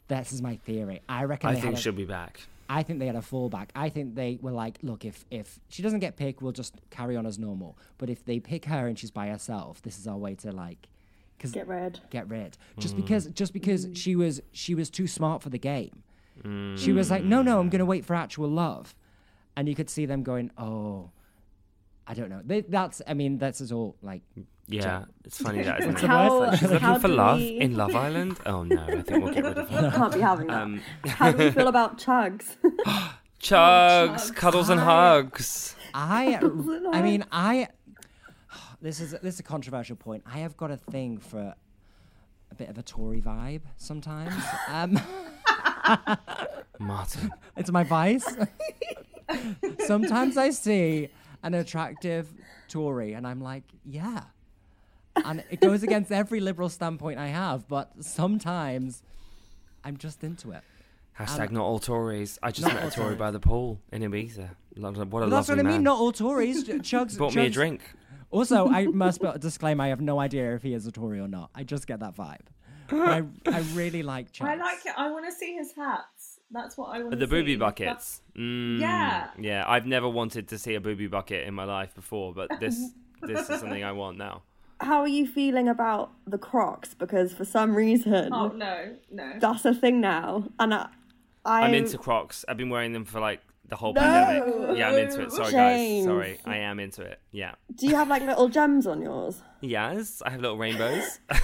This 0.08 0.32
is 0.32 0.42
my 0.42 0.56
theory. 0.56 1.02
I 1.08 1.24
reckon. 1.24 1.50
I 1.50 1.54
they 1.54 1.60
think 1.60 1.74
had 1.74 1.82
she'll 1.82 1.92
be 1.92 2.04
back. 2.04 2.40
I 2.68 2.82
think 2.82 2.98
they 3.00 3.06
had 3.06 3.16
a 3.16 3.20
fallback. 3.20 3.70
I 3.74 3.88
think 3.88 4.14
they 4.14 4.38
were 4.40 4.50
like, 4.52 4.78
"Look, 4.82 5.04
if 5.04 5.24
if 5.30 5.60
she 5.68 5.82
doesn't 5.82 6.00
get 6.00 6.16
picked, 6.16 6.42
we'll 6.42 6.52
just 6.52 6.74
carry 6.90 7.16
on 7.16 7.26
as 7.26 7.38
normal. 7.38 7.76
But 7.98 8.10
if 8.10 8.24
they 8.24 8.40
pick 8.40 8.64
her 8.66 8.86
and 8.88 8.98
she's 8.98 9.10
by 9.10 9.28
herself, 9.28 9.82
this 9.82 9.98
is 9.98 10.06
our 10.08 10.16
way 10.16 10.34
to 10.36 10.50
like, 10.52 10.88
because 11.40 11.52
Get 11.52 11.66
rid. 11.66 12.00
get 12.10 12.28
rid. 12.28 12.58
Mm. 12.76 12.82
Just 12.82 12.96
because 12.96 13.26
just 13.28 13.54
because 13.54 13.88
she 13.94 14.14
was 14.14 14.42
she 14.52 14.74
was 14.74 14.90
too 14.90 15.06
smart 15.06 15.42
for 15.42 15.48
the 15.48 15.58
game. 15.58 16.02
She 16.76 16.92
was 16.92 17.10
like, 17.10 17.22
no, 17.22 17.42
no, 17.42 17.60
I'm 17.60 17.68
gonna 17.68 17.84
wait 17.84 18.04
for 18.06 18.14
actual 18.14 18.48
love, 18.48 18.94
and 19.56 19.68
you 19.68 19.74
could 19.74 19.90
see 19.90 20.06
them 20.06 20.22
going, 20.22 20.50
oh, 20.56 21.10
I 22.06 22.14
don't 22.14 22.28
know. 22.28 22.40
They, 22.44 22.62
that's 22.62 23.00
I 23.06 23.14
mean 23.14 23.38
that's 23.38 23.60
is 23.60 23.72
all 23.72 23.96
like 24.02 24.22
Yeah, 24.66 25.04
it's 25.24 25.38
funny 25.40 25.62
that 25.62 25.80
isn't 25.80 25.96
it? 25.96 26.06
How, 26.06 26.54
She's 26.56 26.70
looking 26.70 26.98
for 26.98 27.08
love 27.08 27.38
we... 27.38 27.60
in 27.60 27.76
Love 27.76 27.94
Island. 27.94 28.38
Oh 28.46 28.62
no, 28.64 28.82
I 28.82 29.02
think 29.02 29.24
we'll 29.24 29.34
get 29.34 29.44
rid 29.44 29.58
of 29.58 29.68
her. 29.70 29.90
Can't 29.94 30.14
be 30.14 30.20
having 30.20 30.46
that. 30.48 30.62
Um, 30.62 30.80
How 31.06 31.30
do 31.32 31.38
we 31.38 31.50
feel 31.50 31.68
about 31.74 31.98
Chuggs? 31.98 32.56
chuggs, 32.84 33.14
chuggs. 33.40 34.34
cuddles 34.34 34.68
and 34.70 34.80
hugs. 34.80 35.76
I 35.94 36.38
I? 36.92 37.02
mean 37.02 37.24
I 37.32 37.68
this 38.80 39.00
is 39.00 39.12
this 39.22 39.34
is 39.34 39.40
a 39.40 39.44
controversial 39.44 39.96
point. 39.96 40.22
I 40.26 40.38
have 40.38 40.56
got 40.56 40.70
a 40.70 40.76
thing 40.76 41.18
for 41.18 41.54
a 42.50 42.54
bit 42.54 42.68
of 42.68 42.78
a 42.78 42.82
Tory 42.82 43.20
vibe 43.20 43.62
sometimes. 43.76 44.34
um, 44.68 45.00
Martin. 46.78 47.30
it's 47.56 47.70
my 47.70 47.84
vice. 47.84 48.26
sometimes 49.86 50.36
I 50.36 50.50
see 50.50 51.08
an 51.42 51.54
attractive 51.54 52.28
Tory 52.68 53.12
and 53.12 53.26
I'm 53.26 53.40
like, 53.40 53.64
yeah. 53.84 54.24
And 55.16 55.44
it 55.50 55.60
goes 55.60 55.82
against 55.82 56.10
every 56.10 56.40
liberal 56.40 56.68
standpoint 56.68 57.18
I 57.18 57.26
have, 57.28 57.68
but 57.68 57.92
sometimes 58.00 59.02
I'm 59.84 59.96
just 59.96 60.24
into 60.24 60.52
it. 60.52 60.62
Hashtag 61.18 61.50
not 61.50 61.64
all 61.64 61.78
Tories. 61.78 62.38
I 62.42 62.50
just 62.50 62.66
met 62.66 62.82
a 62.82 62.90
Tory 62.90 63.14
by 63.14 63.30
the 63.30 63.40
pool 63.40 63.78
in 63.92 64.02
Ibiza. 64.02 64.50
What 64.76 64.96
a 64.96 65.04
But 65.04 65.28
that's 65.28 65.48
what 65.48 65.58
lovely 65.58 65.70
I 65.70 65.74
mean. 65.74 65.82
Not 65.82 65.98
all 65.98 66.12
Tories. 66.12 66.64
Chuggs 66.64 67.18
Bought 67.18 67.34
me 67.34 67.46
a 67.46 67.50
drink. 67.50 67.82
Also, 68.30 68.68
I 68.68 68.86
must 68.86 69.20
disclaim 69.40 69.80
I 69.80 69.88
have 69.88 70.00
no 70.00 70.20
idea 70.20 70.54
if 70.54 70.62
he 70.62 70.72
is 70.74 70.86
a 70.86 70.92
Tory 70.92 71.18
or 71.20 71.28
not. 71.28 71.50
I 71.54 71.64
just 71.64 71.86
get 71.86 72.00
that 72.00 72.14
vibe. 72.16 72.46
I, 72.92 73.22
I 73.46 73.60
really 73.74 74.02
like 74.02 74.32
Chuggs. 74.32 74.46
I 74.48 74.54
like 74.56 74.78
it. 74.84 74.92
I 74.96 75.10
want 75.10 75.24
to 75.26 75.32
see 75.32 75.54
his 75.54 75.72
hats. 75.76 76.40
That's 76.50 76.76
what 76.76 76.86
I 76.94 76.98
want. 77.02 77.10
The 77.18 77.26
see. 77.26 77.30
booby 77.30 77.54
That's- 77.56 77.78
buckets. 77.86 78.22
Mm, 78.36 78.80
Yeah. 78.80 79.28
Yeah, 79.38 79.64
I've 79.66 79.86
never 79.86 80.08
wanted 80.08 80.48
to 80.48 80.58
see 80.58 80.74
a 80.74 80.80
booby 80.80 81.06
bucket 81.06 81.46
in 81.46 81.54
my 81.54 81.64
life 81.64 81.94
before, 81.94 82.32
but 82.34 82.50
this 82.58 82.90
this 83.22 83.48
is 83.48 83.60
something 83.60 83.84
I 83.84 83.92
want 83.92 84.18
now. 84.18 84.42
How 84.80 85.00
are 85.00 85.08
you 85.08 85.26
feeling 85.26 85.68
about 85.68 86.10
the 86.26 86.38
Crocs? 86.38 86.94
Because 86.94 87.32
for 87.34 87.44
some 87.44 87.74
reason, 87.76 88.32
Oh 88.32 88.48
no, 88.48 88.96
no. 89.10 89.34
that's 89.38 89.64
a 89.66 89.74
thing 89.74 90.00
now, 90.00 90.44
and 90.58 90.72
I, 90.74 90.88
I 91.44 91.62
I'm 91.62 91.74
into 91.74 91.98
Crocs. 91.98 92.44
I've 92.48 92.56
been 92.56 92.70
wearing 92.70 92.92
them 92.92 93.04
for 93.04 93.20
like 93.20 93.40
the 93.70 93.76
whole 93.76 93.92
No. 93.94 94.00
pandemic. 94.00 94.76
Yeah, 94.78 94.88
I'm 94.90 94.98
into 94.98 95.22
it. 95.22 95.32
Sorry, 95.32 95.50
James. 95.52 96.04
guys. 96.06 96.12
Sorry, 96.12 96.40
I 96.44 96.56
am 96.58 96.78
into 96.80 97.02
it. 97.02 97.20
Yeah. 97.32 97.54
Do 97.76 97.86
you 97.86 97.94
have 97.96 98.08
like 98.08 98.22
little 98.22 98.48
gems 98.48 98.86
on 98.86 99.00
yours? 99.00 99.40
Yes, 99.62 100.20
I 100.24 100.30
have 100.30 100.40
little 100.40 100.58
rainbows. 100.58 101.18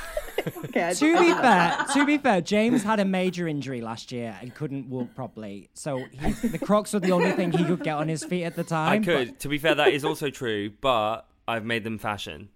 Okay. 0.46 0.92
To 0.94 1.18
be 1.18 1.32
fair, 1.32 1.76
to 1.94 2.06
be 2.06 2.18
fair, 2.18 2.40
James 2.40 2.84
had 2.84 3.00
a 3.00 3.04
major 3.04 3.48
injury 3.48 3.80
last 3.80 4.12
year 4.12 4.36
and 4.40 4.54
couldn't 4.54 4.88
walk 4.88 5.12
properly, 5.16 5.70
so 5.74 6.04
he, 6.12 6.30
the 6.48 6.58
Crocs 6.58 6.92
were 6.92 7.00
the 7.00 7.10
only 7.10 7.32
thing 7.32 7.50
he 7.50 7.64
could 7.64 7.82
get 7.82 7.96
on 7.96 8.06
his 8.06 8.22
feet 8.22 8.44
at 8.44 8.54
the 8.54 8.62
time. 8.62 8.92
I 8.92 8.98
but- 8.98 9.04
could. 9.04 9.40
To 9.40 9.48
be 9.48 9.58
fair, 9.58 9.74
that 9.74 9.88
is 9.92 10.04
also 10.04 10.30
true, 10.30 10.70
but 10.80 11.26
I've 11.48 11.64
made 11.64 11.82
them 11.82 11.98
fashion. 11.98 12.50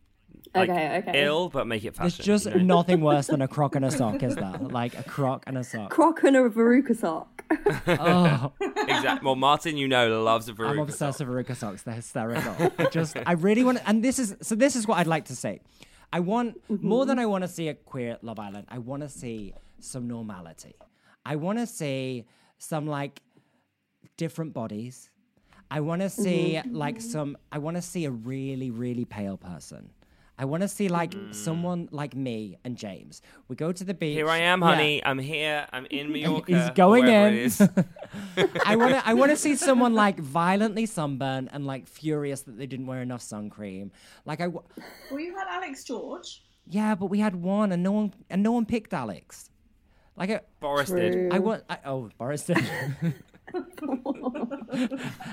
Like, 0.55 0.69
Okay, 0.69 0.97
okay. 0.99 1.25
Ill, 1.25 1.49
but 1.49 1.67
make 1.67 1.85
it 1.85 1.95
fashion. 1.95 2.17
There's 2.17 2.27
just 2.27 2.47
you 2.47 2.63
know? 2.63 2.77
nothing 2.77 3.01
worse 3.01 3.29
than 3.29 3.41
a 3.41 3.49
croc 3.57 3.77
and 3.77 3.85
a 3.85 3.91
sock, 3.91 4.23
is 4.23 4.35
there? 4.35 4.59
Like 4.61 4.99
a 4.99 5.05
croc 5.05 5.45
and 5.47 5.57
a 5.57 5.63
sock. 5.63 5.91
Croc 5.91 6.25
and 6.25 6.37
a 6.37 6.49
Veruca 6.49 6.97
sock. 6.97 7.45
Oh, 7.87 8.53
exactly. 8.89 9.27
Well, 9.27 9.37
Martin, 9.37 9.77
you 9.77 9.89
know, 9.89 10.23
loves 10.23 10.49
a 10.49 10.53
Veruca 10.53 10.71
I'm 10.71 10.79
obsessed 10.81 11.19
sock. 11.19 11.29
with 11.29 11.47
Veruca 11.47 11.57
socks. 11.57 11.83
They're 11.83 11.95
hysterical. 11.95 12.73
I 12.79 12.85
just, 12.93 13.17
I 13.27 13.33
really 13.33 13.65
want, 13.65 13.81
and 13.87 14.05
this 14.05 14.19
is, 14.19 14.37
so 14.41 14.55
this 14.55 14.77
is 14.77 14.87
what 14.87 14.99
I'd 14.99 15.07
like 15.07 15.27
to 15.27 15.37
say. 15.37 15.61
I 16.13 16.21
want 16.21 16.61
mm-hmm. 16.69 16.87
more 16.87 17.07
than 17.07 17.19
I 17.19 17.27
want 17.27 17.43
to 17.43 17.49
see 17.49 17.69
a 17.69 17.75
queer 17.75 18.19
Love 18.23 18.39
Island. 18.39 18.67
I 18.69 18.79
want 18.79 19.03
to 19.03 19.09
see 19.09 19.55
some 19.79 20.09
normality. 20.09 20.75
I 21.25 21.37
want 21.37 21.59
to 21.59 21.67
see 21.67 22.27
some 22.59 22.87
like 22.87 23.21
different 24.17 24.53
bodies. 24.53 25.11
I 25.71 25.81
want 25.81 26.03
to 26.03 26.11
see 26.11 26.55
mm-hmm. 26.55 26.75
like 26.75 27.01
some. 27.01 27.37
I 27.53 27.59
want 27.59 27.77
to 27.77 27.83
see 27.83 28.05
a 28.05 28.11
really, 28.11 28.71
really 28.71 29.05
pale 29.05 29.37
person. 29.37 29.91
I 30.41 30.47
want 30.47 30.63
to 30.63 30.69
see 30.69 30.89
like 30.89 31.11
mm. 31.11 31.35
someone 31.35 31.91
like 31.93 32.17
me 32.17 32.57
and 32.65 32.75
James. 32.75 33.21
We 33.49 33.57
go 33.57 33.73
to 33.73 33.85
the 33.85 33.93
beach. 33.93 34.15
Here 34.15 34.31
I 34.31 34.39
am, 34.39 34.63
Yeah. 34.63 34.69
honey. 34.69 35.05
I'm 35.05 35.19
here. 35.19 35.67
I'm 35.71 35.85
in 35.91 36.11
Mallorca. 36.15 36.59
He's 36.59 36.71
going 36.71 37.09
in. 37.09 37.51
I 38.65 38.75
want 38.77 38.93
to. 38.95 39.03
I 39.07 39.13
want 39.13 39.33
to 39.33 39.37
see 39.37 39.55
someone 39.69 39.93
like 39.93 40.19
violently 40.19 40.87
sunburned 40.87 41.51
and 41.53 41.67
like 41.67 41.87
furious 41.87 42.41
that 42.43 42.57
they 42.57 42.67
didn't 42.67 42.87
wear 42.87 43.03
enough 43.03 43.21
sun 43.21 43.51
cream. 43.51 43.93
Like 44.25 44.41
I. 44.41 44.45
w- 44.45 44.65
Well, 45.11 45.21
you 45.21 45.37
had 45.37 45.47
Alex 45.47 45.85
George. 45.85 46.43
Yeah, 46.67 46.95
but 46.95 47.07
we 47.07 47.19
had 47.21 47.37
one, 47.37 47.71
and 47.71 47.83
no 47.83 47.93
one, 47.93 48.15
and 48.31 48.43
no 48.43 48.53
one 48.53 48.65
picked 48.65 48.95
Alex. 48.95 49.51
Like 50.17 50.31
I, 50.31 50.41
Boris 50.59 50.89
did. 50.89 51.35
I 51.35 51.39
want. 51.39 51.65
I, 51.69 51.79
oh, 51.85 52.09
Boris 52.17 52.45
did. 52.45 52.65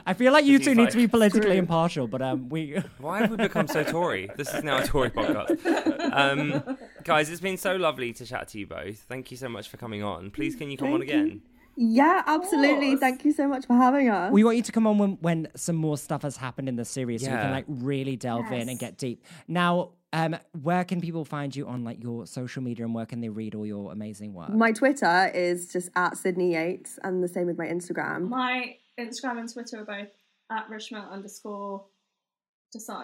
I 0.06 0.14
feel 0.14 0.34
like 0.34 0.46
you 0.46 0.58
He's 0.58 0.68
two 0.68 0.76
need 0.76 0.84
like, 0.84 0.92
to 0.92 0.98
be 0.98 1.08
politically 1.08 1.58
impartial, 1.58 2.08
but 2.08 2.22
um, 2.22 2.50
we. 2.50 2.82
Why 3.00 3.20
have 3.20 3.32
we 3.32 3.38
become 3.38 3.68
so 3.68 3.84
Tory? 3.84 4.30
This 4.36 4.54
is 4.54 4.64
now 4.64 4.78
a 4.78 4.86
Tory 4.86 5.10
podcast. 5.10 6.14
Um, 6.14 6.78
guys, 7.04 7.30
it's 7.30 7.42
been 7.42 7.58
so 7.58 7.76
lovely 7.76 8.14
to 8.14 8.26
chat 8.26 8.48
to 8.50 8.60
you 8.60 8.68
both. 8.68 9.00
Thank 9.00 9.32
you 9.32 9.38
so 9.38 9.50
much 9.50 9.70
for 9.70 9.78
coming 9.78 10.04
on. 10.04 10.32
Please, 10.32 10.56
can 10.56 10.72
you 10.72 10.78
come 10.78 10.94
on 10.94 11.02
again? 11.02 11.28
you. 11.28 11.42
Again? 11.78 11.92
Yeah, 11.96 12.24
absolutely. 12.26 12.96
Thank 12.96 13.24
you 13.26 13.32
so 13.32 13.48
much 13.48 13.66
for 13.66 13.74
having 13.74 14.10
us. 14.10 14.32
We 14.32 14.44
want 14.44 14.58
you 14.58 14.64
to 14.64 14.72
come 14.72 14.88
on 14.88 14.98
when, 14.98 15.12
when 15.22 15.48
some 15.56 15.76
more 15.76 15.98
stuff 15.98 16.24
has 16.24 16.36
happened 16.38 16.68
in 16.70 16.76
the 16.76 16.86
series 16.86 17.24
so 17.24 17.32
we 17.32 17.38
can 17.38 17.52
like 17.52 17.66
really 17.68 18.16
delve 18.16 18.48
in 18.52 18.62
and 18.62 18.70
Yes. 18.72 18.80
get 18.80 18.98
deep. 18.98 19.24
Now, 19.48 19.92
um, 20.14 20.38
where 20.62 20.84
can 20.86 21.02
people 21.02 21.26
find 21.26 21.56
you 21.56 21.68
on 21.68 21.84
like 21.84 22.02
your 22.02 22.26
social 22.26 22.64
media 22.64 22.86
and 22.86 22.96
where 22.96 23.06
can 23.06 23.22
they 23.22 23.30
read 23.30 23.54
all 23.56 23.66
your 23.66 23.92
amazing 23.92 24.34
work? 24.34 24.50
my 24.50 24.72
Twitter 24.72 25.32
is 25.36 25.72
just 25.72 25.90
at 25.96 26.18
Sydney 26.18 26.54
Yates, 26.54 26.98
and 27.04 27.24
the 27.24 27.28
same 27.28 27.46
with 27.46 27.58
my 27.58 27.66
Instagram. 27.68 28.30
My 28.30 28.76
Instagram 29.00 29.40
and 29.40 29.52
Twitter 29.54 29.82
are 29.82 29.86
both 29.86 30.08
at 30.50 30.70
Rishma 30.70 31.12
underscore 31.12 31.80
Dosani. 31.80 31.86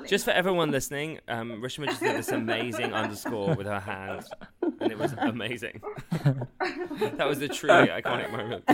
Just 0.09 0.25
for 0.25 0.31
everyone 0.31 0.71
listening, 0.71 1.19
um, 1.27 1.61
Rishma 1.61 1.85
just 1.85 2.01
did 2.01 2.17
this 2.17 2.29
amazing 2.29 2.93
underscore 2.93 3.55
with 3.55 3.65
her 3.65 3.79
hand, 3.79 4.25
and 4.81 4.91
it 4.91 4.97
was 4.97 5.13
amazing. 5.17 5.81
that 6.11 7.25
was 7.25 7.41
a 7.41 7.47
truly 7.47 7.87
iconic 7.87 8.31
moment. 8.31 8.65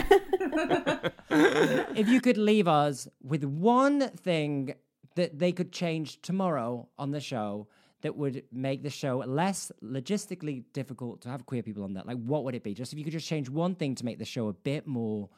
if 1.96 2.08
you 2.08 2.20
could 2.20 2.36
leave 2.36 2.66
us 2.66 3.06
with 3.22 3.44
one 3.44 4.08
thing 4.10 4.74
that 5.14 5.38
they 5.38 5.52
could 5.52 5.70
change 5.70 6.20
tomorrow 6.22 6.88
on 6.98 7.12
the 7.12 7.20
show 7.20 7.68
that 8.02 8.16
would 8.16 8.42
make 8.50 8.82
the 8.82 8.90
show 8.90 9.18
less 9.18 9.70
logistically 9.84 10.64
difficult 10.72 11.20
to 11.20 11.28
have 11.28 11.46
queer 11.46 11.62
people 11.62 11.84
on 11.84 11.94
that, 11.94 12.06
like 12.06 12.18
what 12.18 12.42
would 12.42 12.54
it 12.56 12.64
be? 12.64 12.74
Just 12.74 12.92
if 12.92 12.98
you 12.98 13.04
could 13.04 13.12
just 13.12 13.28
change 13.28 13.48
one 13.48 13.76
thing 13.76 13.94
to 13.94 14.04
make 14.04 14.18
the 14.18 14.24
show 14.24 14.48
a 14.48 14.52
bit 14.52 14.88
more 14.88 15.28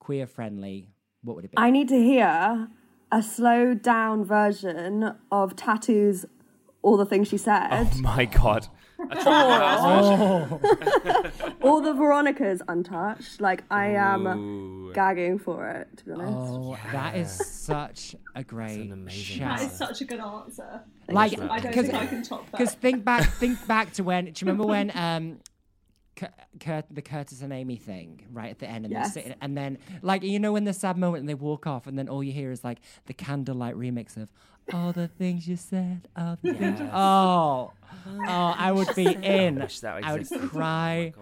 queer 0.00 0.26
friendly, 0.26 0.90
what 1.22 1.36
would 1.36 1.44
it 1.44 1.52
be? 1.52 1.58
I 1.58 1.70
need 1.70 1.88
to 1.90 2.02
hear 2.02 2.68
a 3.12 3.22
slowed 3.22 3.82
down 3.82 4.24
version 4.24 5.14
of 5.30 5.56
t.A.T.u.'s, 5.56 6.26
all 6.82 6.96
the 6.96 7.06
things 7.06 7.28
she 7.28 7.38
said, 7.38 7.68
Oh 7.70 7.90
my 8.00 8.24
god. 8.24 8.68
A 8.98 9.14
Tropical 9.22 9.52
House 9.52 10.60
version. 10.70 11.52
all 11.62 11.80
the 11.80 11.92
Veronicas 11.92 12.62
untouched. 12.68 13.40
Like, 13.40 13.62
I 13.70 13.88
am 13.88 14.26
Ooh. 14.26 14.92
gagging 14.94 15.38
for 15.38 15.68
it, 15.68 15.96
to 15.98 16.04
be 16.04 16.12
honest. 16.12 16.32
Oh, 16.38 16.78
that 16.92 17.16
is 17.16 17.30
such 17.30 18.16
a 18.34 18.42
great 18.42 18.90
amazing 18.90 19.22
shout. 19.38 19.58
that 19.58 19.66
is 19.66 19.72
such 19.72 20.00
a 20.00 20.04
good 20.04 20.20
answer. 20.20 20.80
like 21.10 21.32
I 21.38 21.60
don't 21.60 21.68
because 21.70 21.86
think 21.86 21.94
I 21.98 22.06
can 22.06 22.22
top 22.22 22.50
that. 22.50 22.58
because 22.58 22.74
think 22.74 23.04
back 23.04 23.24
think 23.34 23.64
back 23.66 23.92
to 23.94 24.02
when 24.02 24.24
do 24.26 24.30
you 24.30 24.50
remember 24.50 24.66
when 24.66 24.90
um 24.96 25.38
Cur- 26.16 26.32
Cur- 26.60 26.84
the 26.90 27.02
Curtis 27.02 27.42
and 27.42 27.52
Amy 27.52 27.76
thing 27.76 28.22
right 28.32 28.50
at 28.50 28.58
the 28.58 28.66
end 28.68 28.84
and 28.86 28.92
Yes. 28.92 29.12
they're 29.14 29.22
sitting 29.24 29.38
and 29.42 29.56
then 29.56 29.78
like 30.02 30.22
you 30.22 30.38
know 30.40 30.52
when 30.52 30.64
the 30.64 30.72
sad 30.72 30.96
moment 30.96 31.20
and 31.20 31.28
they 31.28 31.34
walk 31.34 31.66
off 31.66 31.86
and 31.86 31.98
then 31.98 32.08
all 32.08 32.24
you 32.24 32.32
hear 32.32 32.50
is 32.50 32.64
like 32.64 32.78
the 33.06 33.12
candlelight 33.14 33.74
remix 33.76 34.16
of 34.16 34.28
all 34.72 34.92
the 34.92 35.08
things 35.08 35.46
you 35.46 35.56
said 35.56 36.08
all 36.16 36.38
the 36.42 36.54
things 36.54 36.80
you-" 36.80 36.88
oh 36.92 37.70
oh 38.06 38.54
I 38.58 38.72
would 38.72 38.94
be 38.96 39.06
in 39.22 39.56
wish 39.56 39.80
that 39.80 40.02
I 40.02 40.12
would 40.12 40.22
existed. 40.22 40.48
cry 40.50 41.12
oh 41.16 41.20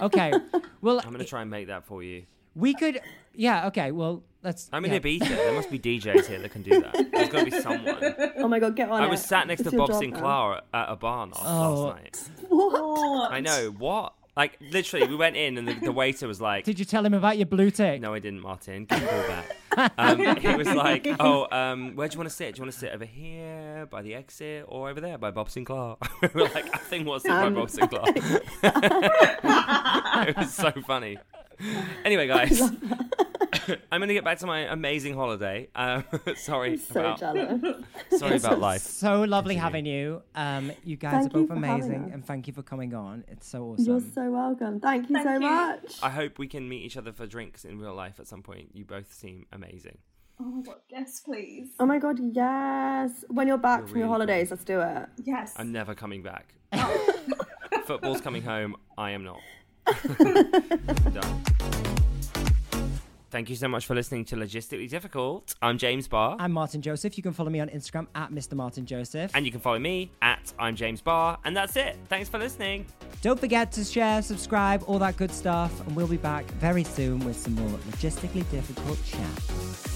God. 0.00 0.02
okay 0.06 0.32
well 0.80 1.00
I'm 1.04 1.12
gonna 1.12 1.24
try 1.24 1.42
and 1.42 1.50
make 1.50 1.68
that 1.68 1.84
for 1.84 2.02
you. 2.02 2.24
we 2.56 2.74
could 2.74 3.00
yeah 3.34 3.68
okay 3.68 3.92
well 3.92 4.24
let's 4.42 4.68
I'm 4.72 4.84
in 4.84 4.92
yeah. 4.92 4.98
Ibiza. 4.98 5.28
There 5.28 5.52
must 5.54 5.70
be 5.70 5.78
DJs 5.78 6.26
here 6.26 6.40
that 6.40 6.50
can 6.50 6.62
do 6.62 6.80
that. 6.82 6.92
There's 7.12 7.28
got 7.30 7.38
to 7.38 7.44
be 7.46 7.50
someone. 7.62 7.96
Oh 8.36 8.46
my 8.46 8.58
god, 8.58 8.76
get 8.76 8.90
on 8.90 9.00
I 9.02 9.06
it. 9.06 9.10
was 9.10 9.22
sat 9.24 9.46
next 9.46 9.60
It's 9.62 9.70
to 9.70 9.76
your 9.76 9.86
Bob 9.86 9.92
job 9.98 10.02
Sinclar 10.02 10.60
now. 10.72 10.82
at 10.82 10.92
a 10.92 10.96
bar 10.96 11.26
last, 11.28 11.40
Oh. 11.46 11.84
last 11.86 11.96
night. 12.02 12.30
What? 12.50 13.32
I 13.32 13.40
know 13.40 13.70
what. 13.78 14.12
Like 14.36 14.58
literally, 14.60 15.06
we 15.06 15.14
went 15.14 15.36
in 15.36 15.56
and 15.58 15.68
the, 15.68 15.74
the 15.74 15.92
waiter 15.92 16.26
was 16.26 16.40
like, 16.40 16.64
did 16.64 16.78
you 16.78 16.84
tell 16.84 17.06
him 17.06 17.14
about 17.14 17.38
your 17.38 17.46
blue 17.46 17.70
tick 17.70 18.00
"No, 18.00 18.14
I 18.14 18.18
didn't, 18.18 18.40
Martin. 18.40 18.86
Give 18.86 19.02
a 19.02 19.06
call 19.06 19.28
back." 19.28 19.56
Um, 19.98 20.36
he 20.36 20.54
was 20.54 20.68
like, 20.68 21.06
"Oh, 21.20 21.46
um, 21.50 21.94
where 21.94 22.08
do 22.08 22.14
you 22.14 22.18
want 22.18 22.30
to 22.30 22.34
sit? 22.34 22.54
Do 22.54 22.58
you 22.58 22.62
want 22.64 22.72
to 22.72 22.78
sit 22.78 22.92
over 22.92 23.04
here 23.04 23.86
by 23.90 24.02
the 24.02 24.14
exit 24.14 24.64
or 24.68 24.88
over 24.88 25.00
there 25.00 25.18
by 25.18 25.30
Bob 25.30 25.48
Sinclar?" 25.48 25.96
we 26.34 26.42
were 26.42 26.48
like, 26.48 26.74
"I 26.74 26.78
think 26.78 27.06
we'll 27.06 27.20
sit 27.20 27.30
by 27.30 27.48
Bob 27.50 27.68
Sinclar." 27.68 28.04
it 30.28 30.36
was 30.36 30.52
so 30.52 30.72
funny. 30.86 31.18
Anyway, 32.04 32.26
guys, 32.26 32.60
I'm 33.92 34.00
going 34.00 34.08
to 34.08 34.14
get 34.14 34.24
back 34.24 34.38
to 34.38 34.46
my 34.46 34.60
amazing 34.60 35.14
holiday. 35.14 35.68
Um, 35.74 36.04
sorry 36.36 36.76
So 36.76 37.00
about 37.00 37.18
jealous. 37.20 37.76
sorry 38.18 38.36
about 38.36 38.58
life. 38.60 38.82
So 38.82 39.22
lovely 39.22 39.54
Continue. 39.56 39.60
having 39.62 39.86
you. 39.86 40.22
Um, 40.34 40.72
you 40.84 40.96
guys 40.96 41.12
Thank 41.12 41.26
are 41.34 41.40
both 41.40 41.50
amazing, 41.50 42.10
and 42.12 42.24
thank 42.24 42.46
you 42.46 42.52
for 42.52 42.62
coming 42.62 42.94
on. 42.94 43.24
It's 43.28 43.48
so 43.48 43.64
awesome. 43.64 43.84
You're 43.84 44.00
so 44.00 44.30
welcome. 44.30 44.80
Thank 44.80 45.08
you 45.08 45.16
Thank 45.16 45.26
so 45.28 45.34
you. 45.34 45.40
much. 45.40 45.98
I 46.02 46.10
hope 46.10 46.38
we 46.38 46.46
can 46.46 46.68
meet 46.68 46.84
each 46.84 46.96
other 46.96 47.12
for 47.12 47.26
drinks 47.26 47.64
in 47.64 47.78
real 47.78 47.94
life 47.94 48.20
at 48.20 48.26
some 48.26 48.42
point. 48.42 48.70
You 48.74 48.84
both 48.84 49.12
seem 49.12 49.46
amazing. 49.52 49.98
Oh 50.40 50.44
my 50.44 50.62
god, 50.62 50.76
yes, 50.88 51.20
please. 51.20 51.68
Oh 51.78 51.86
my 51.86 51.98
god, 51.98 52.18
yes. 52.20 53.24
When 53.28 53.46
you're 53.46 53.56
back 53.56 53.80
You're 53.80 53.88
from 53.88 53.98
your 53.98 54.06
really 54.06 54.12
holidays, 54.12 54.50
let's 54.50 54.64
do 54.64 54.80
it. 54.80 55.08
Yes. 55.22 55.54
I'm 55.56 55.70
never 55.70 55.94
coming 55.94 56.22
back. 56.22 56.54
Football's 57.86 58.20
coming 58.20 58.42
home. 58.42 58.76
I 58.98 59.10
am 59.10 59.22
not. 59.24 59.40
Done. 61.12 61.83
Thank 63.34 63.50
you 63.50 63.56
so 63.56 63.66
much 63.66 63.84
for 63.84 63.96
listening 63.96 64.24
to 64.26 64.36
Logistically 64.36 64.88
Difficult. 64.88 65.56
I'm 65.60 65.76
James 65.76 66.06
Barr. 66.06 66.36
I'm 66.38 66.52
Martin 66.52 66.80
Joseph. 66.80 67.16
You 67.16 67.22
can 67.24 67.32
follow 67.32 67.50
me 67.50 67.58
on 67.58 67.68
Instagram 67.68 68.06
at 68.14 68.30
Mr. 68.30 68.52
Martin 68.54 68.86
Joseph. 68.86 69.32
and 69.34 69.44
you 69.44 69.50
can 69.50 69.60
follow 69.60 69.80
me 69.80 70.12
at 70.22 70.52
I'm 70.56 70.76
James 70.76 71.00
Barr. 71.00 71.36
And 71.44 71.56
that's 71.56 71.74
it. 71.74 71.96
Thanks 72.08 72.28
for 72.28 72.38
listening. 72.38 72.86
Don't 73.22 73.40
forget 73.40 73.72
to 73.72 73.82
share, 73.82 74.22
subscribe, 74.22 74.84
all 74.86 75.00
that 75.00 75.16
good 75.16 75.32
stuff. 75.32 75.84
And 75.84 75.96
we'll 75.96 76.06
be 76.06 76.16
back 76.16 76.44
very 76.60 76.84
soon 76.84 77.24
with 77.24 77.36
some 77.36 77.56
more 77.56 77.76
logistically 77.90 78.48
difficult 78.52 79.04
chat. 79.04 79.93